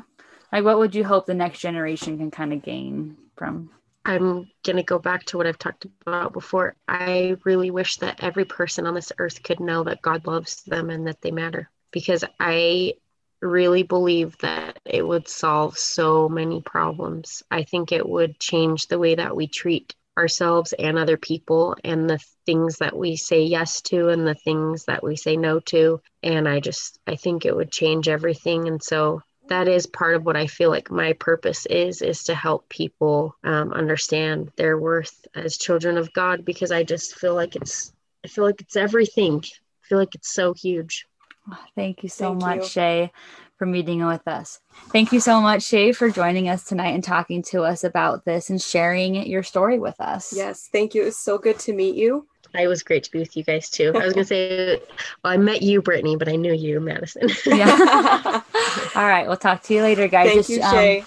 Like 0.52 0.64
what 0.64 0.78
would 0.78 0.94
you 0.94 1.04
hope 1.04 1.26
the 1.26 1.34
next 1.34 1.60
generation 1.60 2.18
can 2.18 2.30
kind 2.30 2.52
of 2.52 2.62
gain 2.62 3.16
from? 3.36 3.70
I'm 4.04 4.48
going 4.62 4.76
to 4.76 4.84
go 4.84 5.00
back 5.00 5.24
to 5.26 5.36
what 5.36 5.46
I've 5.48 5.58
talked 5.58 5.86
about 6.06 6.32
before. 6.32 6.76
I 6.86 7.36
really 7.44 7.72
wish 7.72 7.96
that 7.96 8.22
every 8.22 8.44
person 8.44 8.86
on 8.86 8.94
this 8.94 9.10
earth 9.18 9.42
could 9.42 9.58
know 9.58 9.82
that 9.84 10.00
God 10.00 10.26
loves 10.26 10.62
them 10.62 10.90
and 10.90 11.08
that 11.08 11.20
they 11.22 11.32
matter 11.32 11.68
because 11.90 12.24
I 12.38 12.94
really 13.40 13.82
believe 13.82 14.36
that 14.38 14.78
it 14.84 15.06
would 15.06 15.28
solve 15.28 15.78
so 15.78 16.28
many 16.28 16.60
problems. 16.62 17.42
I 17.50 17.64
think 17.64 17.92
it 17.92 18.08
would 18.08 18.38
change 18.38 18.86
the 18.86 18.98
way 18.98 19.14
that 19.14 19.36
we 19.36 19.46
treat 19.46 19.94
ourselves 20.18 20.72
and 20.72 20.98
other 20.98 21.16
people 21.16 21.76
and 21.84 22.08
the 22.08 22.18
things 22.46 22.78
that 22.78 22.96
we 22.96 23.16
say 23.16 23.42
yes 23.42 23.82
to 23.82 24.08
and 24.08 24.26
the 24.26 24.34
things 24.34 24.84
that 24.86 25.02
we 25.02 25.16
say 25.16 25.36
no 25.36 25.60
to. 25.60 26.00
And 26.22 26.48
I 26.48 26.60
just, 26.60 26.98
I 27.06 27.16
think 27.16 27.44
it 27.44 27.54
would 27.54 27.70
change 27.70 28.08
everything. 28.08 28.66
And 28.66 28.82
so 28.82 29.20
that 29.48 29.68
is 29.68 29.86
part 29.86 30.16
of 30.16 30.24
what 30.24 30.36
I 30.36 30.46
feel 30.46 30.70
like 30.70 30.90
my 30.90 31.12
purpose 31.12 31.66
is 31.66 32.02
is 32.02 32.24
to 32.24 32.34
help 32.34 32.68
people 32.68 33.36
um, 33.44 33.72
understand 33.72 34.50
their 34.56 34.78
worth 34.78 35.26
as 35.34 35.56
children 35.58 35.98
of 35.98 36.12
God 36.12 36.44
because 36.44 36.72
I 36.72 36.82
just 36.82 37.14
feel 37.16 37.34
like 37.34 37.54
it's 37.56 37.92
I 38.24 38.28
feel 38.28 38.44
like 38.44 38.60
it's 38.60 38.76
everything. 38.76 39.42
I 39.44 39.82
feel 39.88 39.98
like 39.98 40.14
it's 40.14 40.32
so 40.32 40.52
huge. 40.52 41.06
Thank 41.74 42.02
you 42.02 42.08
so 42.08 42.30
Thank 42.30 42.40
much, 42.40 42.56
you. 42.56 42.64
Shay, 42.66 43.12
for 43.56 43.66
meeting 43.66 44.04
with 44.04 44.26
us. 44.28 44.60
Thank 44.88 45.12
you 45.12 45.20
so 45.20 45.40
much, 45.40 45.62
Shay, 45.62 45.92
for 45.92 46.10
joining 46.10 46.48
us 46.48 46.64
tonight 46.64 46.94
and 46.94 47.02
talking 47.02 47.42
to 47.44 47.62
us 47.62 47.84
about 47.84 48.24
this 48.24 48.50
and 48.50 48.60
sharing 48.60 49.14
your 49.26 49.42
story 49.42 49.78
with 49.78 49.98
us. 50.00 50.32
yes 50.34 50.68
thank 50.72 50.94
you 50.94 51.02
it 51.02 51.06
was 51.06 51.18
so 51.18 51.38
good 51.38 51.58
to 51.60 51.72
meet 51.72 51.94
you 51.94 52.26
It 52.54 52.68
was 52.68 52.82
great 52.82 53.02
to 53.04 53.10
be 53.10 53.18
with 53.18 53.36
you 53.36 53.44
guys 53.44 53.68
too. 53.70 53.92
I 53.94 54.04
was 54.04 54.14
gonna 54.14 54.24
say, 54.34 54.80
well, 55.22 55.32
I 55.32 55.36
met 55.36 55.62
you, 55.62 55.82
Brittany, 55.82 56.16
but 56.16 56.28
I 56.28 56.36
knew 56.36 56.54
you, 56.54 56.80
Madison. 56.80 57.28
Yeah. 57.46 57.70
All 58.94 59.06
right. 59.06 59.26
We'll 59.26 59.36
talk 59.36 59.62
to 59.64 59.74
you 59.74 59.82
later, 59.82 60.08
guys. 60.08 60.28
Thank 60.28 60.38
Just, 60.46 60.50
you, 60.50 60.62
um, 60.62 60.74
Shay. 60.74 61.04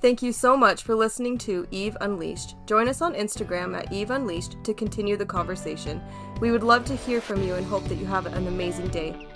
Thank 0.00 0.22
you 0.22 0.32
so 0.32 0.56
much 0.56 0.84
for 0.84 0.94
listening 0.94 1.38
to 1.38 1.66
Eve 1.72 1.96
Unleashed. 2.00 2.54
Join 2.66 2.88
us 2.88 3.02
on 3.02 3.14
Instagram 3.14 3.76
at 3.76 3.92
Eve 3.92 4.12
Unleashed 4.12 4.56
to 4.62 4.72
continue 4.72 5.16
the 5.16 5.26
conversation. 5.26 6.00
We 6.40 6.52
would 6.52 6.62
love 6.62 6.84
to 6.84 6.94
hear 6.94 7.20
from 7.20 7.42
you 7.42 7.56
and 7.56 7.66
hope 7.66 7.84
that 7.88 7.96
you 7.96 8.06
have 8.06 8.26
an 8.26 8.46
amazing 8.46 8.88
day. 8.88 9.27